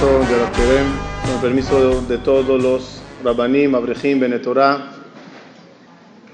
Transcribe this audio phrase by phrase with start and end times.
[0.00, 0.06] de
[0.38, 0.50] la
[1.26, 4.92] con permiso de todos los Rabbanim, Abrejim, Benetorah,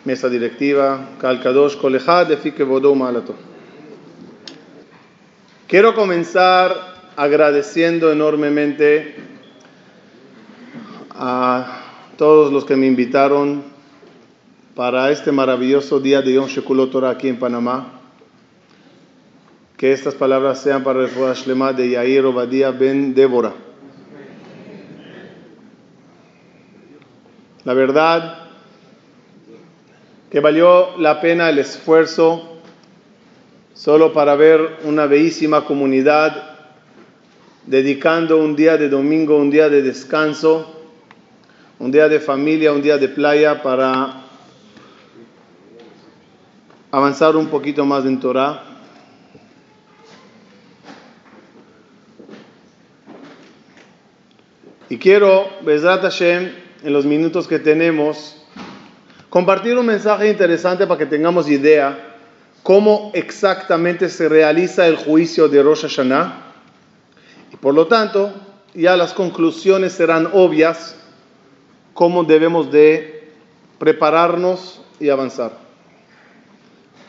[0.05, 3.35] mesa directiva, Kalkadosh, Kolejad, Efike Malato.
[5.67, 6.77] Quiero comenzar
[7.17, 9.17] agradeciendo enormemente
[11.11, 11.81] a
[12.17, 13.65] todos los que me invitaron
[14.77, 17.96] para este maravilloso día de Yom Shekulo Torah aquí en Panamá.
[19.77, 23.53] Que estas palabras sean para el Shlema de Yair Obadiah ben Débora.
[27.65, 28.47] La verdad
[30.31, 32.61] que valió la pena el esfuerzo
[33.75, 36.59] solo para ver una bellísima comunidad
[37.67, 40.75] dedicando un día de domingo, un día de descanso,
[41.79, 44.23] un día de familia, un día de playa para
[46.91, 48.76] avanzar un poquito más en Torah.
[54.89, 56.53] Y quiero, Bezrat Hashem,
[56.85, 58.37] en los minutos que tenemos,
[59.29, 62.15] compartir un mensaje interesante para que tengamos idea
[62.63, 66.53] cómo exactamente se realiza el juicio de Rosh Hashanah.
[67.53, 68.33] Y por lo tanto,
[68.75, 70.97] ya las conclusiones serán obvias,
[71.93, 73.33] cómo debemos de
[73.81, 75.53] prepararnos y avanzar.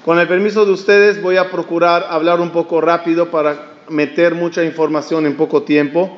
[0.04, 4.64] Con el permiso de ustedes voy a procurar hablar un poco rápido para meter mucha
[4.64, 6.18] información en poco tiempo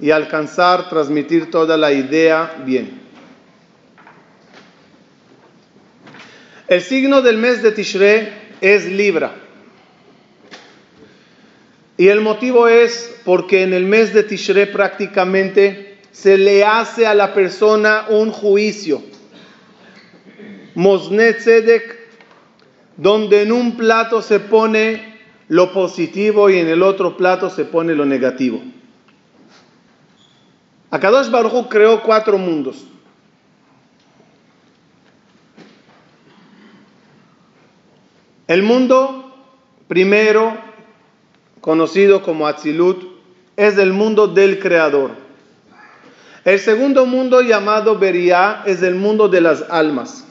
[0.00, 3.00] y alcanzar, transmitir toda la idea bien.
[6.68, 8.28] El signo del mes de Tishrei
[8.60, 9.32] es Libra.
[11.96, 17.14] Y el motivo es porque en el mes de Tishrei prácticamente se le hace a
[17.14, 19.02] la persona un juicio.
[20.74, 21.38] Mosnet
[22.96, 25.16] donde en un plato se pone
[25.48, 28.62] lo positivo y en el otro plato se pone lo negativo.
[30.96, 32.86] Akadosh Baruj creó cuatro mundos.
[38.48, 39.30] El mundo
[39.88, 40.56] primero,
[41.60, 43.04] conocido como Atzilut,
[43.56, 45.10] es el mundo del Creador.
[46.46, 50.24] El segundo mundo llamado Beria es el mundo de las almas.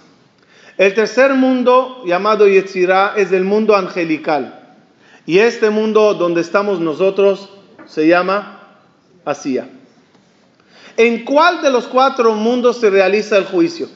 [0.79, 4.77] El tercer mundo llamado Yetzirah es el mundo angelical.
[5.27, 7.49] Y este mundo donde estamos nosotros
[7.85, 8.79] se llama
[9.25, 9.69] Asia.
[10.97, 13.89] ¿En cuál de los cuatro mundos se realiza el juicio?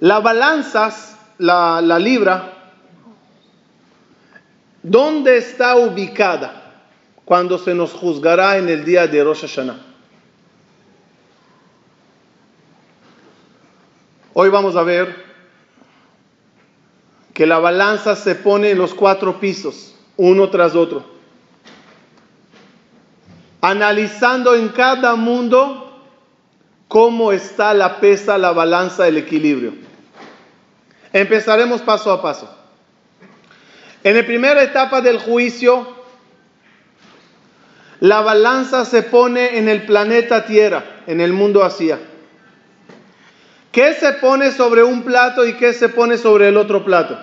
[0.00, 2.54] La balanzas, la, la libra,
[4.82, 6.84] ¿dónde está ubicada
[7.24, 9.78] cuando se nos juzgará en el día de Rosh Hashanah?
[14.32, 15.30] Hoy vamos a ver
[17.34, 21.19] que la balanza se pone en los cuatro pisos, uno tras otro,
[23.60, 26.02] analizando en cada mundo
[26.88, 29.74] cómo está la pesa, la balanza, el equilibrio.
[31.12, 32.48] Empezaremos paso a paso.
[34.02, 35.86] En la primera etapa del juicio,
[38.00, 41.98] la balanza se pone en el planeta Tierra, en el mundo Asia.
[43.72, 47.18] ¿Qué se pone sobre un plato y qué se pone sobre el otro plato?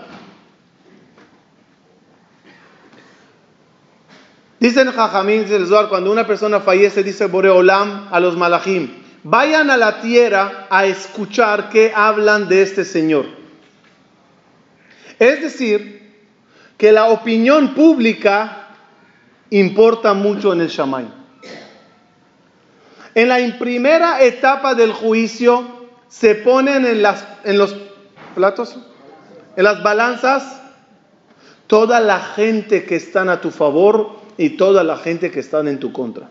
[4.59, 5.45] Dicen Jajamín,
[5.89, 8.89] cuando una persona fallece, dice Boreolam a los malachim,
[9.23, 13.25] vayan a la tierra a escuchar qué hablan de este Señor.
[15.19, 15.97] Es decir,
[16.77, 18.69] que la opinión pública
[19.51, 21.07] importa mucho en el Shamay.
[23.13, 25.65] En la primera etapa del juicio
[26.07, 27.75] se ponen en, las, en los
[28.35, 28.77] platos,
[29.55, 30.61] en las balanzas,
[31.67, 35.79] toda la gente que están a tu favor y toda la gente que están en
[35.79, 36.29] tu contra.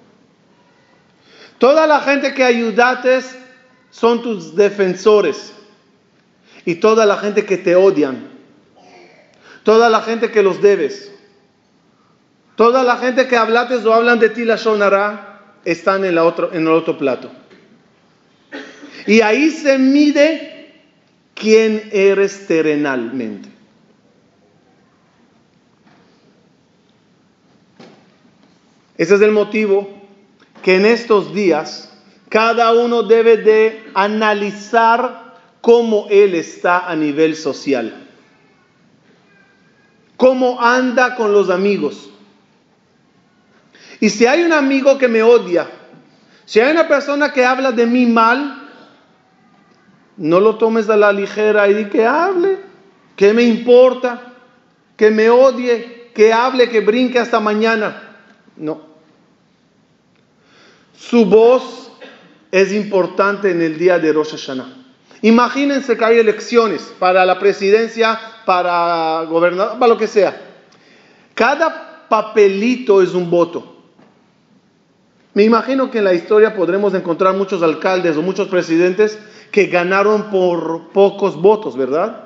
[1.58, 3.36] Toda la gente que ayudates
[3.90, 5.52] son tus defensores
[6.64, 8.36] y toda la gente que te odian
[9.66, 11.10] toda la gente que los debes,
[12.54, 16.62] toda la gente que hablates o hablan de ti la shonara, están en, la en
[16.62, 17.32] el otro plato.
[19.08, 20.72] Y ahí se mide
[21.34, 23.48] quién eres terrenalmente.
[28.98, 29.88] Ese es el motivo
[30.62, 31.92] que en estos días
[32.28, 38.06] cada uno debe de analizar cómo él está a nivel social
[40.16, 42.10] cómo anda con los amigos.
[44.00, 45.68] Y si hay un amigo que me odia,
[46.44, 48.68] si hay una persona que habla de mí mal,
[50.16, 52.58] no lo tomes a la ligera y que hable,
[53.16, 54.34] que me importa,
[54.96, 58.05] que me odie, que hable, que brinque hasta mañana.
[58.56, 58.80] No.
[60.96, 61.92] Su voz
[62.50, 64.84] es importante en el día de Rosh Hashanah.
[65.22, 70.40] Imagínense que hay elecciones para la presidencia, para gobernar, para lo que sea.
[71.34, 73.74] Cada papelito es un voto.
[75.34, 79.18] Me imagino que en la historia podremos encontrar muchos alcaldes o muchos presidentes
[79.50, 82.24] que ganaron por pocos votos, ¿verdad?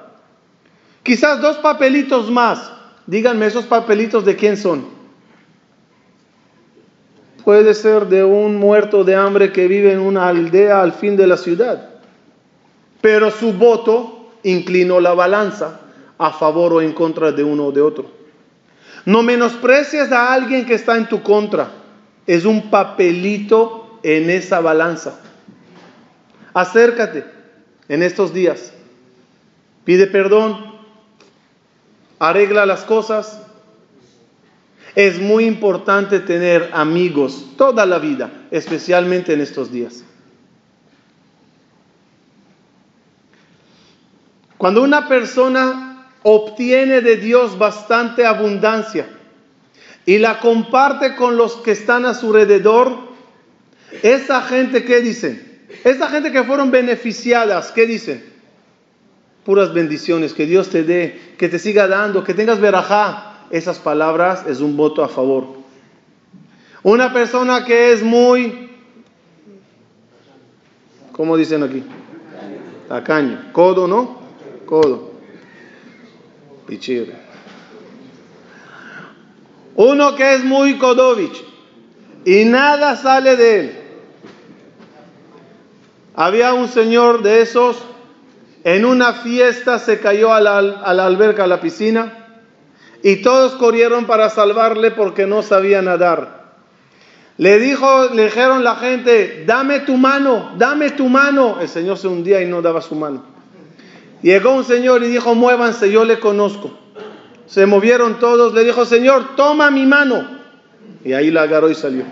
[1.02, 2.70] Quizás dos papelitos más.
[3.06, 4.99] Díganme, ¿esos papelitos de quién son?
[7.50, 11.26] Puede ser de un muerto de hambre que vive en una aldea al fin de
[11.26, 11.90] la ciudad.
[13.00, 15.80] Pero su voto inclinó la balanza
[16.16, 18.08] a favor o en contra de uno o de otro.
[19.04, 21.72] No menosprecies a alguien que está en tu contra
[22.24, 25.18] es un papelito en esa balanza.
[26.54, 27.24] Acércate
[27.88, 28.72] en estos días.
[29.82, 30.72] Pide perdón.
[32.20, 33.42] Arregla las cosas.
[34.94, 40.04] Es muy importante tener amigos toda la vida, especialmente en estos días.
[44.58, 49.06] Cuando una persona obtiene de Dios bastante abundancia,
[50.06, 53.10] y la comparte con los que están a su alrededor,
[54.02, 55.66] esa gente, ¿qué dicen?
[55.84, 58.24] Esa gente que fueron beneficiadas, ¿qué dicen?
[59.44, 63.29] Puras bendiciones, que Dios te dé, que te siga dando, que tengas verajá.
[63.50, 65.44] Esas palabras es un voto a favor.
[66.82, 68.70] Una persona que es muy,
[71.12, 71.84] ¿cómo dicen aquí?
[72.88, 73.52] Tacaño.
[73.52, 74.18] Codo, ¿no?
[74.66, 75.10] Codo.
[76.66, 77.14] Pichire.
[79.76, 81.44] Uno que es muy Kodovich
[82.24, 83.80] y nada sale de él.
[86.14, 87.78] Había un señor de esos,
[88.64, 90.58] en una fiesta se cayó a la,
[91.06, 92.19] alberca, a la piscina,
[93.02, 96.40] y todos corrieron para salvarle porque no sabía nadar.
[97.38, 101.58] Le dijo, le dijeron la gente, dame tu mano, dame tu mano.
[101.60, 103.24] El señor se hundía y no daba su mano.
[104.22, 106.70] Llegó un señor y dijo, muévanse, yo le conozco.
[107.46, 110.38] Se movieron todos, le dijo, Señor, toma mi mano.
[111.04, 112.04] Y ahí la agarró y salió.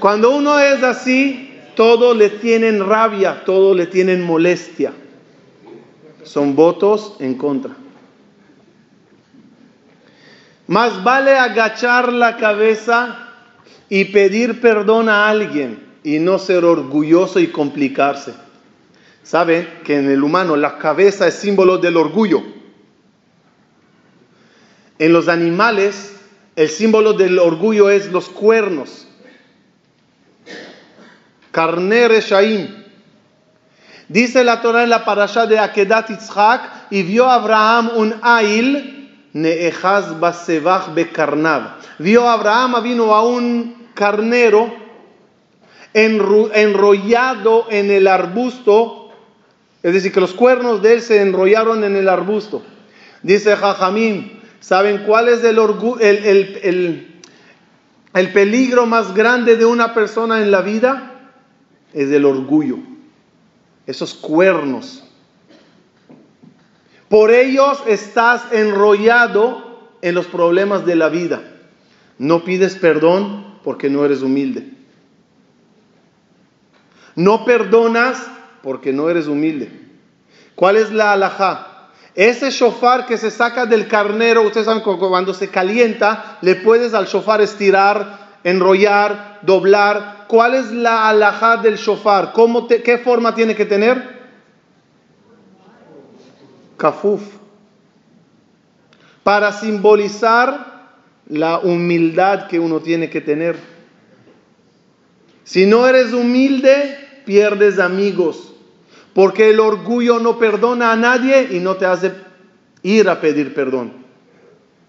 [0.00, 4.92] Cuando uno es así, todo le tienen rabia, todo le tienen molestia.
[6.28, 7.74] Son votos en contra.
[10.66, 13.30] Más vale agachar la cabeza
[13.88, 18.34] y pedir perdón a alguien y no ser orgulloso y complicarse.
[19.22, 22.42] Saben que en el humano la cabeza es símbolo del orgullo.
[24.98, 26.14] En los animales
[26.56, 29.06] el símbolo del orgullo es los cuernos.
[31.52, 32.84] Carner Shaim.
[34.08, 40.18] Dice la Torah en la parasha de Akedat Yitzhak, y vio Abraham un ail ne'echaz
[40.18, 41.78] basevach bekarnav.
[41.98, 44.72] Vio Abraham, vino a un carnero
[45.92, 48.98] enrollado en el arbusto
[49.82, 52.62] es decir, que los cuernos de él se enrollaron en el arbusto.
[53.22, 55.58] Dice Jajamín, ¿saben cuál es el,
[56.02, 57.20] el,
[58.12, 61.12] el peligro más grande de una persona en la vida?
[61.92, 62.78] Es el orgullo.
[63.88, 65.02] Esos cuernos.
[67.08, 71.42] Por ellos estás enrollado en los problemas de la vida.
[72.18, 74.70] No pides perdón porque no eres humilde.
[77.14, 78.22] No perdonas
[78.62, 79.70] porque no eres humilde.
[80.54, 81.88] ¿Cuál es la alajá?
[82.14, 87.06] Ese shofar que se saca del carnero, ustedes saben cuando se calienta, le puedes al
[87.06, 90.26] shofar estirar, enrollar, doblar.
[90.28, 92.32] ¿Cuál es la alajá del shofar?
[92.32, 94.18] ¿Cómo ¿Qué forma tiene que tener?
[96.76, 97.22] Kafuf.
[99.22, 100.68] Para simbolizar
[101.28, 103.56] la humildad que uno tiene que tener.
[105.44, 108.54] Si no eres humilde, pierdes amigos.
[109.14, 112.12] Porque el orgullo no perdona a nadie y no te hace
[112.82, 113.92] ir a pedir perdón.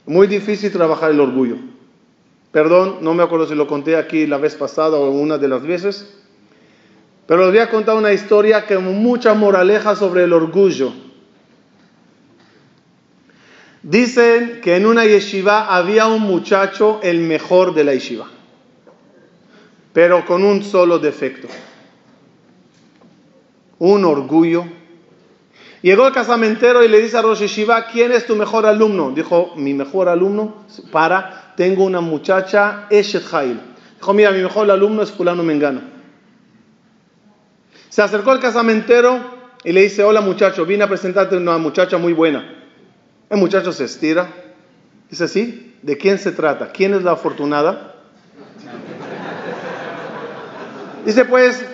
[0.05, 1.57] Muy difícil trabajar el orgullo.
[2.51, 5.61] Perdón, no me acuerdo si lo conté aquí la vez pasada o una de las
[5.61, 6.15] veces.
[7.27, 10.91] Pero les voy a contar una historia que mucha moraleja sobre el orgullo.
[13.83, 18.27] Dicen que en una yeshiva había un muchacho el mejor de la yeshiva,
[19.93, 21.47] pero con un solo defecto
[23.79, 24.65] un orgullo.
[25.81, 29.11] Llegó el casamentero y le dice a Rosh Shiva, ¿quién es tu mejor alumno?
[29.11, 33.59] Dijo, mi mejor alumno, para, tengo una muchacha, Eshet Hail.
[33.97, 35.81] Dijo, mira, mi mejor alumno es fulano Mengano.
[37.89, 39.19] Se acercó al casamentero
[39.65, 42.49] y le dice, hola muchacho, vine a presentarte una muchacha muy buena.
[43.29, 44.29] El muchacho se estira.
[45.09, 46.71] Dice, sí, ¿de quién se trata?
[46.71, 47.93] ¿Quién es la afortunada?
[51.05, 51.65] Dice, pues,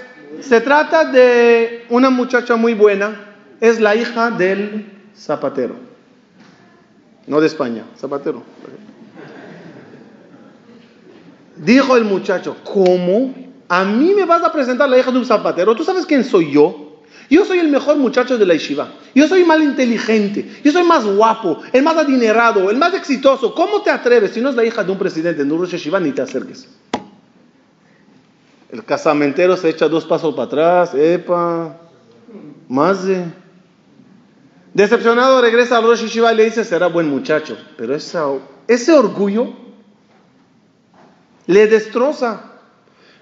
[0.41, 3.35] se trata de una muchacha muy buena.
[3.61, 5.75] Es la hija del zapatero.
[7.27, 8.41] No de España, zapatero.
[11.57, 13.33] Dijo el muchacho, ¿cómo?
[13.67, 15.75] ¿A mí me vas a presentar la hija de un zapatero?
[15.75, 16.85] ¿Tú sabes quién soy yo?
[17.29, 18.89] Yo soy el mejor muchacho de la yeshiva.
[19.15, 20.59] Yo soy más inteligente.
[20.63, 23.55] Yo soy más guapo, el más adinerado, el más exitoso.
[23.55, 24.31] ¿Cómo te atreves?
[24.31, 26.67] Si no es la hija de un presidente de un Yeshiva, ni te acerques.
[28.71, 30.93] El casamentero se echa dos pasos para atrás.
[30.93, 31.77] Epa,
[32.67, 33.25] más de...
[34.73, 37.57] Decepcionado regresa a Rosh Yeshiva y le dice, será buen muchacho.
[37.77, 39.64] Pero ese orgullo
[41.47, 42.51] le destroza.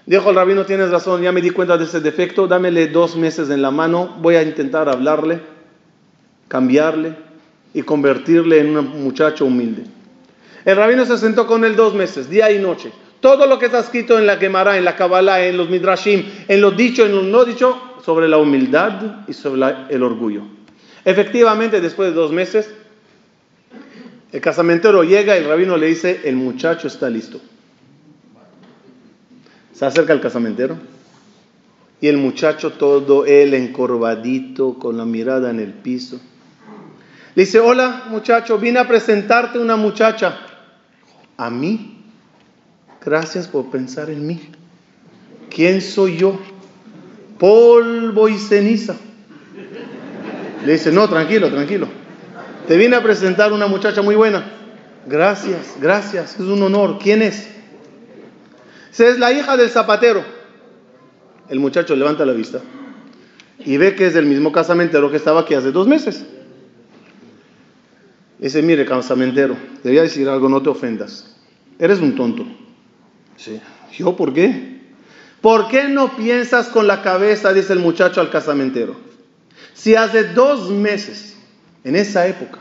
[0.06, 3.48] Dijo el rabino, tienes razón, ya me di cuenta de ese defecto, dámele dos meses
[3.48, 5.40] en la mano, voy a intentar hablarle,
[6.48, 7.16] cambiarle
[7.72, 9.84] y convertirle en un muchacho humilde.
[10.64, 12.92] El rabino se sentó con él dos meses, día y noche.
[13.20, 16.60] Todo lo que está escrito en la Gemara, en la Kabbalah, en los Midrashim, en
[16.60, 20.42] lo dicho, en lo no dicho, sobre la humildad y sobre el orgullo.
[21.06, 22.70] Efectivamente, después de dos meses,
[24.32, 27.40] el casamentero llega y el rabino le dice, el muchacho está listo.
[29.74, 30.78] Se acerca el casamentero
[32.00, 36.20] y el muchacho todo él encorvadito con la mirada en el piso.
[37.34, 40.38] Le dice, hola muchacho, vine a presentarte una muchacha.
[41.36, 42.04] ¿A mí?
[43.04, 44.40] Gracias por pensar en mí.
[45.50, 46.38] ¿Quién soy yo?
[47.38, 48.94] Polvo y ceniza.
[50.64, 51.88] Le dice, no, tranquilo, tranquilo.
[52.68, 54.44] Te vine a presentar una muchacha muy buena.
[55.06, 56.98] Gracias, gracias, es un honor.
[56.98, 57.53] ¿Quién es?
[58.98, 60.24] Es la hija del zapatero.
[61.48, 62.60] El muchacho levanta la vista
[63.58, 66.24] y ve que es el mismo casamentero que estaba aquí hace dos meses.
[68.38, 71.36] Dice, mire, casamentero, te voy a decir algo, no te ofendas.
[71.78, 72.46] Eres un tonto.
[73.36, 73.60] Sí.
[73.96, 74.80] ¿Yo por qué?
[75.40, 78.96] ¿Por qué no piensas con la cabeza, dice el muchacho al casamentero?
[79.72, 81.36] Si hace dos meses,
[81.84, 82.60] en esa época,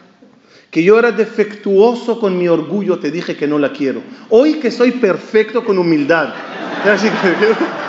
[0.74, 4.02] que yo era defectuoso con mi orgullo, te dije que no la quiero.
[4.32, 6.34] Hoy que soy perfecto con humildad.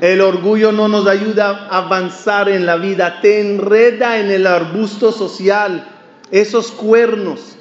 [0.00, 5.12] El orgullo no nos ayuda a avanzar en la vida, te enreda en el arbusto
[5.12, 5.86] social,
[6.32, 7.56] esos cuernos.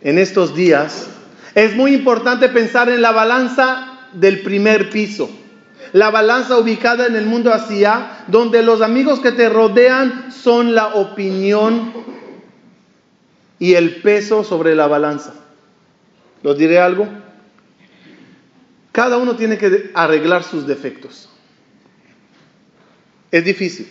[0.00, 1.11] En estos días
[1.54, 5.30] es muy importante pensar en la balanza del primer piso.
[5.92, 10.94] La balanza ubicada en el mundo hacia, donde los amigos que te rodean son la
[10.94, 11.92] opinión
[13.58, 15.34] y el peso sobre la balanza.
[16.42, 17.06] ¿Lo diré algo?
[18.90, 21.28] Cada uno tiene que arreglar sus defectos.
[23.30, 23.88] Es difícil.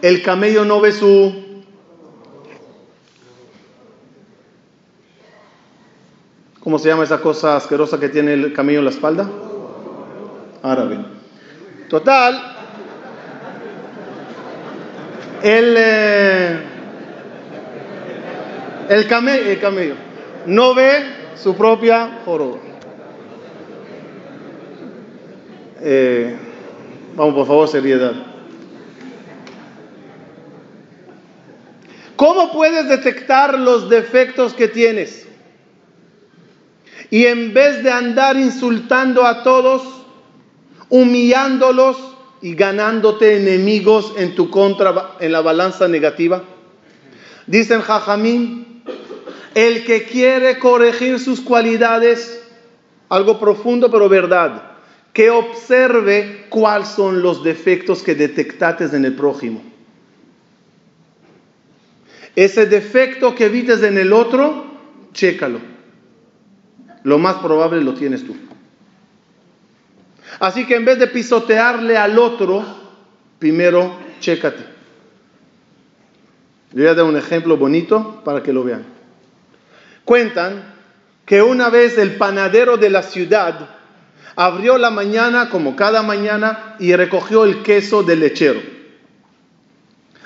[0.00, 1.47] El camello no ve su
[6.68, 9.26] ¿Cómo se llama esa cosa asquerosa que tiene el camello en la espalda?
[10.62, 10.98] Árabe.
[11.88, 12.56] Total,
[15.42, 16.58] el, eh,
[18.90, 19.94] el, camello, el camello
[20.44, 21.06] no ve
[21.36, 22.58] su propia joroba.
[25.80, 26.36] Eh,
[27.16, 28.12] vamos, por favor, seriedad.
[32.14, 35.27] ¿Cómo puedes detectar los defectos que tienes?
[37.10, 39.82] Y en vez de andar insultando a todos,
[40.90, 41.96] humillándolos
[42.42, 46.44] y ganándote enemigos en tu contra, en la balanza negativa,
[47.46, 48.82] dicen Jajamín,
[49.54, 52.42] el que quiere corregir sus cualidades,
[53.08, 54.72] algo profundo pero verdad,
[55.14, 59.62] que observe cuáles son los defectos que detectates en el prójimo.
[62.36, 64.66] Ese defecto que evites en el otro,
[65.12, 65.67] chécalo
[67.08, 68.36] lo más probable lo tienes tú.
[70.40, 72.62] Así que en vez de pisotearle al otro,
[73.38, 74.64] primero chécate.
[76.72, 78.84] Le voy a dar un ejemplo bonito para que lo vean.
[80.04, 80.74] Cuentan
[81.24, 83.70] que una vez el panadero de la ciudad
[84.36, 88.60] abrió la mañana como cada mañana y recogió el queso del lechero.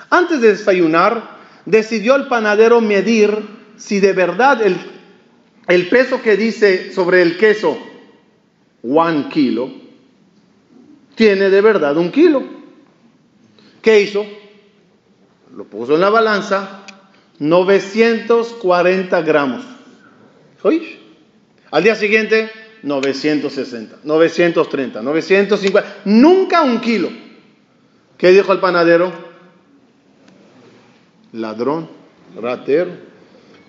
[0.09, 3.37] Antes de desayunar, decidió el panadero medir
[3.77, 4.92] si de verdad el
[5.67, 7.77] el peso que dice sobre el queso
[8.83, 9.71] one kilo,
[11.15, 12.43] tiene de verdad un kilo.
[13.81, 14.25] ¿Qué hizo?
[15.55, 16.85] Lo puso en la balanza,
[17.39, 19.65] 940 gramos.
[21.71, 22.49] Al día siguiente,
[22.83, 27.09] 960, 930, 950, nunca un kilo.
[28.17, 29.11] ¿Qué dijo el panadero?
[31.33, 31.89] Ladrón,
[32.39, 33.12] ratero.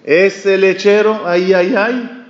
[0.04, 2.26] Ese lechero, ay, ay, ay.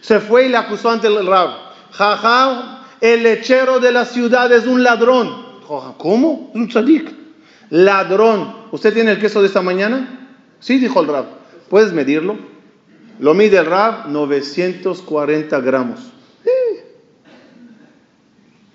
[0.00, 1.50] Se fue y le acusó ante el rab.
[1.92, 5.46] Jaja, el lechero de la ciudad es un ladrón.
[5.98, 6.50] ¿Cómo?
[6.52, 7.10] Un tzadik.
[7.70, 8.54] Ladrón.
[8.72, 10.30] ¿Usted tiene el queso de esta mañana?
[10.60, 11.26] Sí, dijo el rab.
[11.68, 12.36] ¿Puedes medirlo?
[13.18, 16.12] Lo mide el rab, 940 gramos.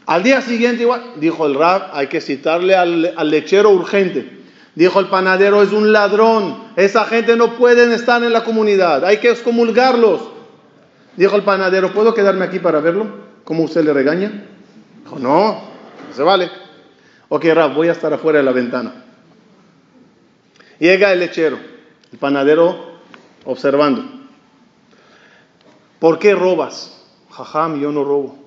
[0.06, 4.41] Al día siguiente igual, dijo el rab, hay que citarle al, lechero urgente.
[4.76, 6.72] Dijo el panadero, es un ladrón.
[6.76, 9.04] Esa gente no puede estar en la comunidad.
[9.06, 10.22] Hay que excomulgarlos.
[11.18, 13.08] Dijo el panadero, ¿puedo quedarme aquí para verlo?
[13.44, 14.46] ¿Cómo usted le regaña?
[15.04, 15.54] Dijo, no,
[16.10, 16.50] no se vale.
[17.28, 19.06] Ok, Rab, voy a estar afuera de la ventana.
[20.80, 21.60] Llega el lechero,
[22.12, 23.00] el panadero
[23.46, 24.04] observando.
[26.00, 26.98] ¿Por qué robas?
[27.30, 28.38] Jajam, yo no robo.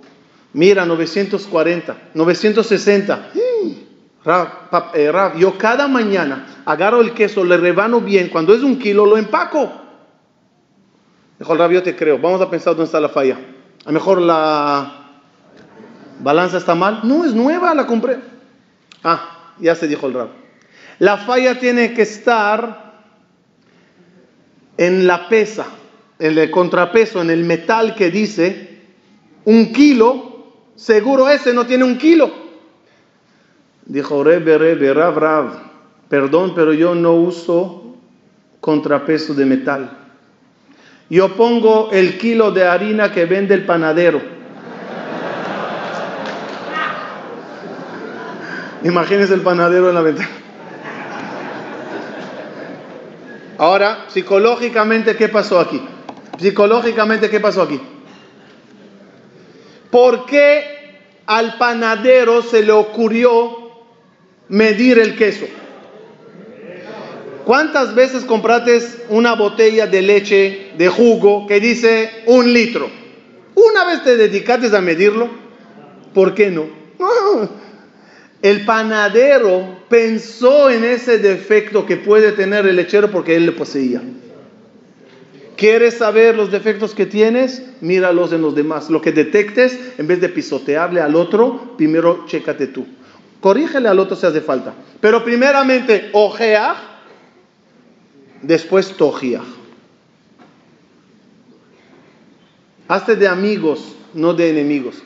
[0.55, 3.31] Mira, 940, 960.
[4.27, 8.29] Eh, Rab, yo cada mañana agarro el queso, le rebano bien.
[8.29, 9.71] Cuando es un kilo, lo empaco.
[11.39, 12.19] Dijo el Rab, yo te creo.
[12.19, 13.37] Vamos a pensar dónde está la falla.
[13.85, 15.11] A lo mejor la
[16.21, 17.01] balanza está mal.
[17.05, 18.19] No, es nueva, la compré.
[19.03, 20.29] Ah, ya se dijo el Rab.
[21.01, 22.95] La falla tiene que estar
[24.79, 25.67] en la pesa,
[26.19, 28.81] en el contrapeso, en el metal que dice
[29.45, 30.33] un kilo.
[30.77, 32.44] Seguro ese no tiene un kilo.
[33.87, 35.53] Dijo Rebe, Rebe, Rav, Rav,
[36.09, 37.97] perdón, pero yo no uso
[38.61, 39.91] contrapeso de metal.
[41.11, 44.23] Yo pongo el kilo de harina que vende el panadero.
[48.83, 50.29] Imagínense el panadero en la ventana.
[53.59, 55.81] Ahora, psicológicamente, ¿qué pasó aquí?
[56.39, 57.81] Psicológicamente, ¿qué pasó aquí?
[59.91, 63.64] ¿Por qué al panadero se le ocurrió
[64.49, 65.47] medir el queso?
[67.45, 68.81] ¿Cuántas veces compraste
[69.11, 72.91] una botella de leche de jugo que dice un litro?
[73.55, 75.29] ¿Una vez te dedicaste a medirlo?
[76.15, 76.67] ¿Por qué no?
[78.43, 84.03] El panadero pensó en ese defecto que puede tener el lechero porque él le poseía.
[85.57, 87.63] ¿Quieres saber los defectos que tienes?
[87.81, 88.91] Míralos en los demás.
[88.91, 92.87] Lo que detectes, en vez de pisotearle al otro, primero chécate tú.
[93.45, 94.73] Corrígele al otro si hace falta.
[95.03, 96.77] Pero primeramente, ojea
[98.41, 99.43] después tojía.
[102.89, 105.03] Hazte de amigos, no de enemigos.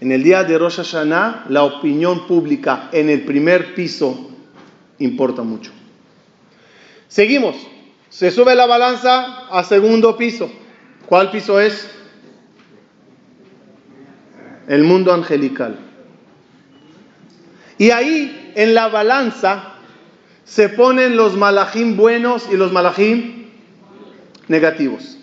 [0.00, 4.28] En el día de Rosh Hashanah, la opinión pública en el primer piso
[4.98, 5.70] importa mucho.
[7.06, 7.54] Seguimos.
[8.08, 10.50] Se sube la balanza a segundo piso.
[11.06, 11.99] ¿Cuál piso es?
[14.70, 15.74] El mundo angelical.
[17.76, 19.74] Y ahí, en la balanza,
[20.44, 23.46] se ponen los malajim buenos y los malajim
[24.46, 25.18] negativos.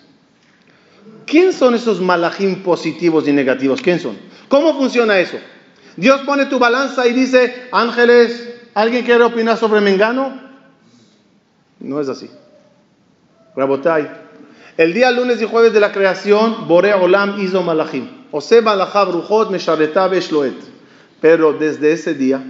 [1.26, 3.82] ¿Quién son esos malajim positivos y negativos?
[3.82, 4.18] ¿Quién son?
[4.50, 5.38] ¿Cómo funciona eso?
[5.96, 10.42] Dios pone tu balanza y dice, ángeles, ¿alguien quiere opinar sobre Mengano?
[11.80, 12.30] No es así.
[13.56, 14.10] Rabotai.
[14.76, 18.17] El día lunes y jueves de la creación, Bore Olam hizo malachim.
[21.20, 22.44] Pero desde ese día,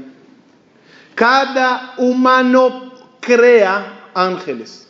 [1.16, 4.88] cada humano crea ángeles.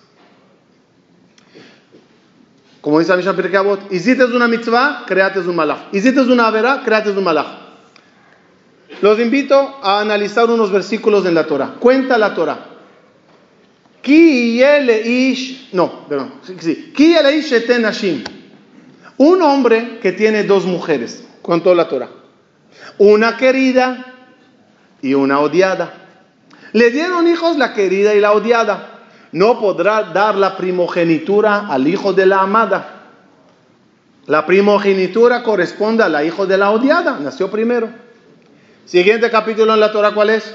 [2.81, 3.59] Como dice Mishnah Pirkei
[3.91, 5.93] hiciste una mitzvah, creaste un malach.
[5.93, 7.47] Hiciste una vera, creaste un malach.
[9.01, 11.75] Los invito a analizar unos versículos en la Torah.
[11.79, 12.77] Cuenta la Torah.
[14.01, 17.53] Ki ish, no, perdón, sí, Ki ish
[19.17, 22.09] Un hombre que tiene dos mujeres, contó la Torah.
[22.99, 24.13] Una querida
[25.01, 25.93] y una odiada.
[26.73, 29.05] Le dieron hijos la querida y la odiada.
[29.31, 32.93] No podrá dar la primogenitura al hijo de la amada.
[34.27, 37.17] La primogenitura corresponde al hijo de la odiada.
[37.19, 37.89] Nació primero.
[38.85, 40.53] Siguiente capítulo en la Torah, ¿cuál es?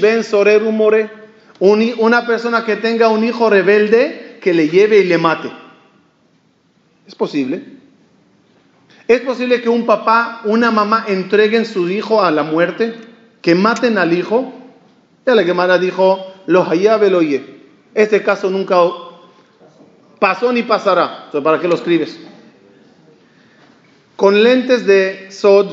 [0.00, 0.24] ben
[0.74, 1.10] more.
[1.58, 5.50] Una persona que tenga un hijo rebelde que le lleve y le mate.
[7.10, 7.64] ¿Es posible?
[9.08, 12.94] ¿Es posible que un papá, una mamá entreguen su hijo a la muerte?
[13.42, 14.52] ¿Que maten al hijo?
[15.26, 17.44] Ya la Gemara dijo, los oye.
[17.96, 18.76] Este caso nunca
[20.20, 21.22] pasó ni pasará.
[21.24, 22.16] Entonces, ¿para qué lo escribes?
[24.14, 25.66] Con lentes de Sod,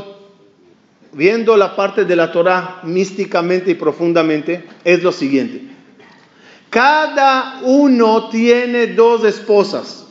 [1.13, 5.61] viendo la parte de la Torah místicamente y profundamente, es lo siguiente.
[6.71, 10.06] Cada uno tiene dos esposas,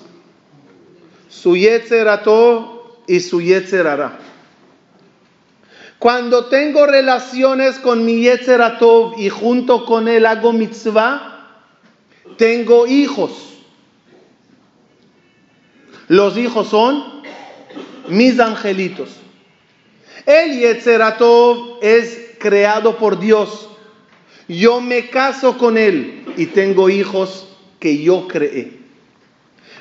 [1.28, 4.18] su Yetzerato y su Yetzerara.
[5.98, 11.62] Cuando tengo relaciones con mi Yetzeratov y junto con él hago mitzvah,
[12.36, 13.54] tengo hijos.
[16.08, 17.22] Los hijos son
[18.08, 19.16] mis angelitos.
[20.26, 23.70] El Yetzeratov es creado por Dios.
[24.48, 27.48] Yo me caso con él y tengo hijos
[27.80, 28.85] que yo creé.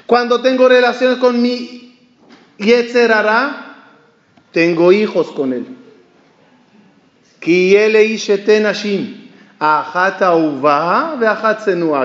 [0.06, 1.98] Cuando tengo relaciones con mi
[2.58, 3.76] Yetzerara,
[4.52, 5.66] tengo hijos con él.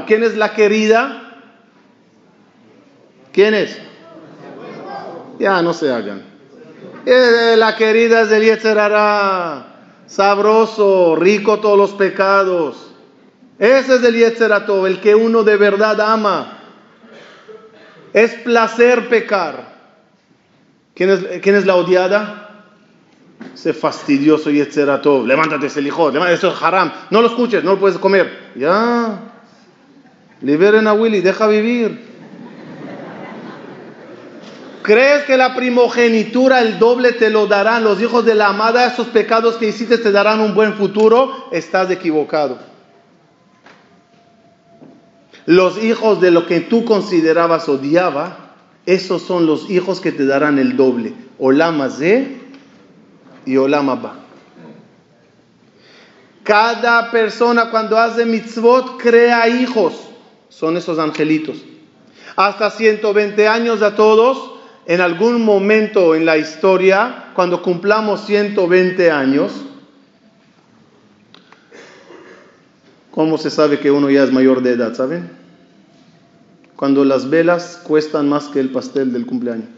[0.07, 1.39] ¿Quién es la querida?
[3.33, 3.79] ¿Quién es?
[5.39, 6.23] Ya no se hagan.
[7.07, 9.67] Eh, la querida es del Yetzerara.
[10.07, 12.91] Sabroso, rico todos los pecados.
[13.59, 16.60] Ese es el Yetzerato, el que uno de verdad ama.
[18.13, 19.79] Es placer pecar.
[20.95, 22.65] ¿Quién es, quién es la odiada?
[23.55, 25.27] Ese fastidioso Yetzerato.
[25.27, 26.11] Levántate, ese hijo.
[26.11, 26.93] Eso es haram.
[27.11, 28.51] No lo escuches, no lo puedes comer.
[28.57, 29.21] Ya.
[30.43, 32.11] Liberen a Willy, deja vivir.
[34.83, 38.87] ¿Crees que la primogenitura, el doble, te lo darán los hijos de la amada?
[38.87, 41.49] Esos pecados que hiciste te darán un buen futuro.
[41.53, 42.70] Estás equivocado.
[45.51, 48.55] Los hijos de lo que tú considerabas odiaba,
[48.87, 51.13] esos son los hijos que te darán el doble.
[51.41, 52.29] Olama Z
[53.45, 54.15] y Olama Ba.
[56.45, 59.95] Cada persona cuando hace mitzvot crea hijos.
[60.51, 61.57] Son esos angelitos.
[62.37, 64.53] Hasta 120 años a todos
[64.87, 69.51] en algún momento en la historia, cuando cumplamos 120 años,
[73.11, 74.95] ¿cómo se sabe que uno ya es mayor de edad?
[74.95, 75.40] ¿Saben?
[76.81, 79.69] Cuando las velas cuestan más que el pastel del cumpleaños.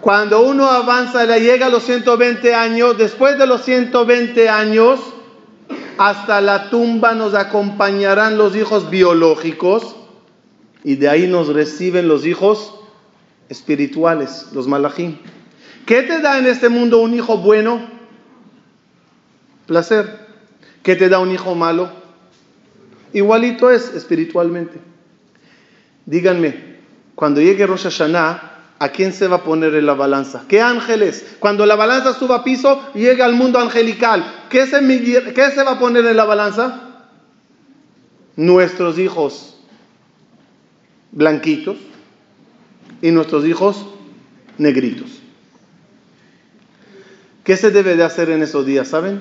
[0.00, 5.00] Cuando uno avanza y llega a los 120 años, después de los 120 años,
[5.98, 9.96] hasta la tumba nos acompañarán los hijos biológicos
[10.82, 12.76] y de ahí nos reciben los hijos
[13.50, 15.18] espirituales, los malachim.
[15.84, 17.86] ¿Qué te da en este mundo un hijo bueno?
[19.66, 20.26] Placer.
[20.82, 21.90] ¿Qué te da un hijo malo?
[23.12, 24.87] Igualito es espiritualmente.
[26.08, 26.54] Díganme,
[27.14, 30.44] cuando llegue Rosh Hashanah, ¿a quién se va a poner en la balanza?
[30.48, 31.36] ¿Qué ángeles?
[31.38, 34.46] Cuando la balanza suba a piso, llega al mundo angelical.
[34.48, 34.80] ¿Qué se,
[35.34, 37.04] ¿Qué se va a poner en la balanza?
[38.36, 39.58] Nuestros hijos
[41.12, 41.76] blanquitos
[43.02, 43.84] y nuestros hijos
[44.56, 45.10] negritos.
[47.44, 48.88] ¿Qué se debe de hacer en esos días?
[48.88, 49.20] ¿Saben?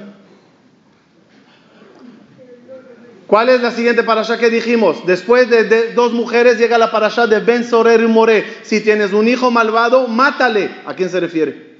[3.27, 5.05] ¿Cuál es la siguiente parasha que dijimos?
[5.05, 8.45] Después de, dos mujeres llega la parasha de Ben Sorer y More.
[8.63, 10.71] Si tienes un hijo malvado, mátale.
[10.85, 11.75] ¿A quién se refiere?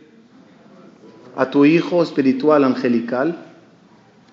[1.37, 3.45] A tu hijo espiritual angelical.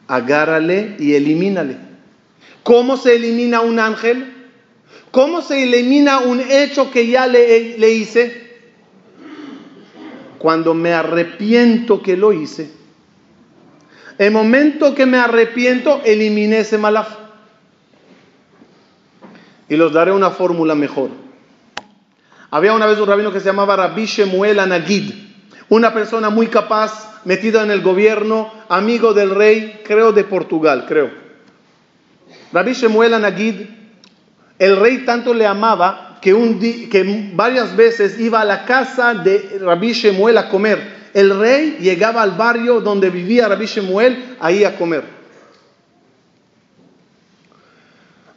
[0.09, 1.79] Agárrale y elimínale.
[2.64, 4.35] ¿Cómo se elimina un ángel?
[5.12, 8.42] ¿Cómo se elimina un hecho que ya le, le hice?
[10.38, 12.72] Cuando me arrepiento que lo hice.
[14.18, 17.09] El momento que me arrepiento, eliminé ese malaf.
[19.68, 21.11] Y los daré una fórmula mejor.
[22.50, 25.12] Había una vez un rabino que se llamaba Rabbi Shemuel Anagid,
[25.68, 31.11] una persona muy capaz, metida en el gobierno, amigo del rey, creo de Portugal, creo.
[32.53, 33.62] Rabbi Shemuel Anagid
[34.59, 36.33] el rey tanto le amaba que,
[36.90, 40.94] que varias veces iba a la casa de Rabbi Shemuel a comer.
[41.14, 45.05] El rey llegaba al barrio donde vivía Rabbi Shemuel ahí a comer.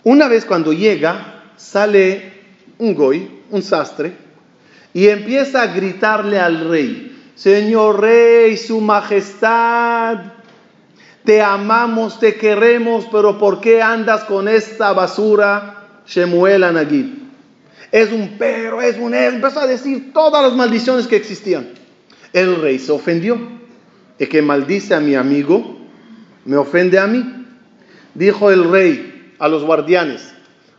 [0.04, 2.32] Una vez cuando llega, sale
[2.78, 4.14] un goy, un sastre,
[4.94, 10.20] y empieza a gritarle al rey, Señor rey, su majestad,
[11.24, 16.02] te amamos, te queremos, pero ¿por qué andas con esta basura?
[16.08, 17.06] Shemuel Anagid.
[17.92, 19.14] Es un perro, es un...
[19.14, 21.68] Empezó a decir todas las maldiciones que existían.
[22.38, 23.36] El rey se ofendió.
[24.20, 25.76] El que maldice a mi amigo,
[26.46, 27.26] me ofende a mí.
[28.14, 30.34] Dijo el rey a los guardianes,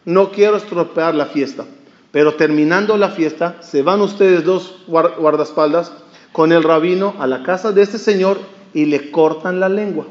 [0.05, 1.65] no quiero estropear la fiesta,
[2.13, 5.93] pero terminando la fiesta, se van ustedes dos guardaespaldas
[6.31, 8.39] con el rabino a la casa de este señor
[8.73, 10.07] y le cortan la lengua.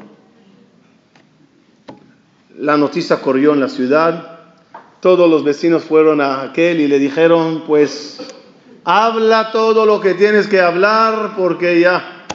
[2.58, 4.38] La noticia corrió en la ciudad,
[5.00, 8.18] todos los vecinos fueron a aquel y le dijeron, pues,
[8.84, 12.26] habla todo lo que tienes que hablar porque ya.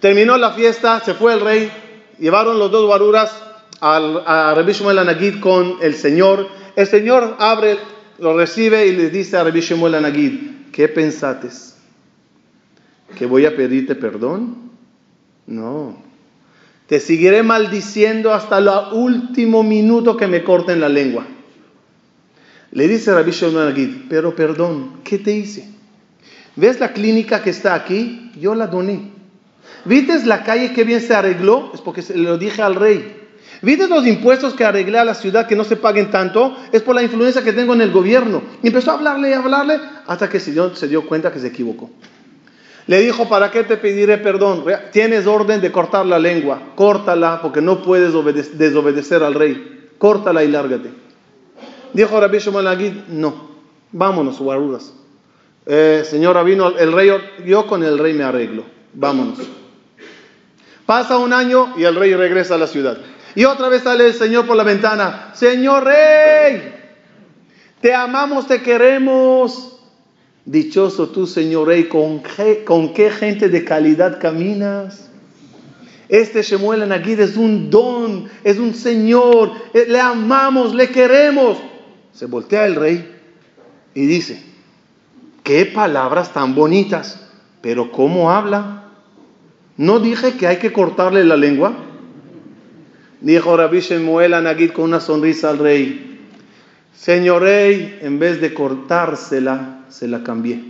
[0.00, 1.70] Terminó la fiesta, se fue el rey,
[2.18, 3.34] llevaron los dos guaruras
[3.80, 6.48] a Rabbi Shmuel Anagid con el Señor.
[6.76, 7.78] El Señor abre,
[8.18, 11.76] lo recibe y le dice a Rabbi Shmuel Anagid, ¿qué pensates?
[13.16, 14.70] ¿Que voy a pedirte perdón?
[15.46, 15.96] No.
[16.86, 21.26] Te seguiré maldiciendo hasta el último minuto que me corten la lengua.
[22.70, 25.68] Le dice Rabbi Shimon Agid, pero perdón, ¿qué te hice?
[26.56, 28.30] ¿Ves la clínica que está aquí?
[28.38, 29.12] Yo la doné.
[29.84, 31.70] ¿Viste la calle que bien se arregló?
[31.72, 33.16] Es porque se lo dije al rey.
[33.62, 36.56] ¿Viste los impuestos que arreglé a la ciudad que no se paguen tanto?
[36.72, 38.42] Es por la influencia que tengo en el gobierno.
[38.62, 41.48] Y empezó a hablarle y hablarle hasta que se dio, se dio cuenta que se
[41.48, 41.90] equivocó.
[42.86, 44.64] Le dijo, ¿para qué te pediré perdón?
[44.92, 46.72] Tienes orden de cortar la lengua.
[46.74, 48.12] Córtala porque no puedes
[48.58, 49.90] desobedecer al rey.
[49.98, 51.07] Córtala y lárgate.
[51.92, 53.48] Dijo Rabbi Shimon Agid, no,
[53.92, 54.92] vámonos, guarudas.
[55.66, 57.10] Eh, señor vino el rey,
[57.44, 59.38] yo con el rey me arreglo, vámonos.
[60.86, 62.96] Pasa un año y el rey regresa a la ciudad.
[63.34, 66.74] Y otra vez sale el Señor por la ventana, Señor rey,
[67.80, 69.74] te amamos, te queremos.
[70.46, 75.10] Dichoso tú, Señor rey, ¿con qué, con qué gente de calidad caminas?
[76.08, 81.58] Este Shemuel Anagid es un don, es un Señor, eh, le amamos, le queremos.
[82.18, 83.14] Se voltea el rey
[83.94, 84.42] y dice,
[85.44, 87.24] qué palabras tan bonitas,
[87.60, 88.86] pero ¿cómo habla?
[89.76, 91.76] ¿No dije que hay que cortarle la lengua?
[93.20, 96.26] Dijo Rabbi Shemuel Anagid con una sonrisa al rey,
[96.92, 100.60] Señor rey, en vez de cortársela, se la cambié.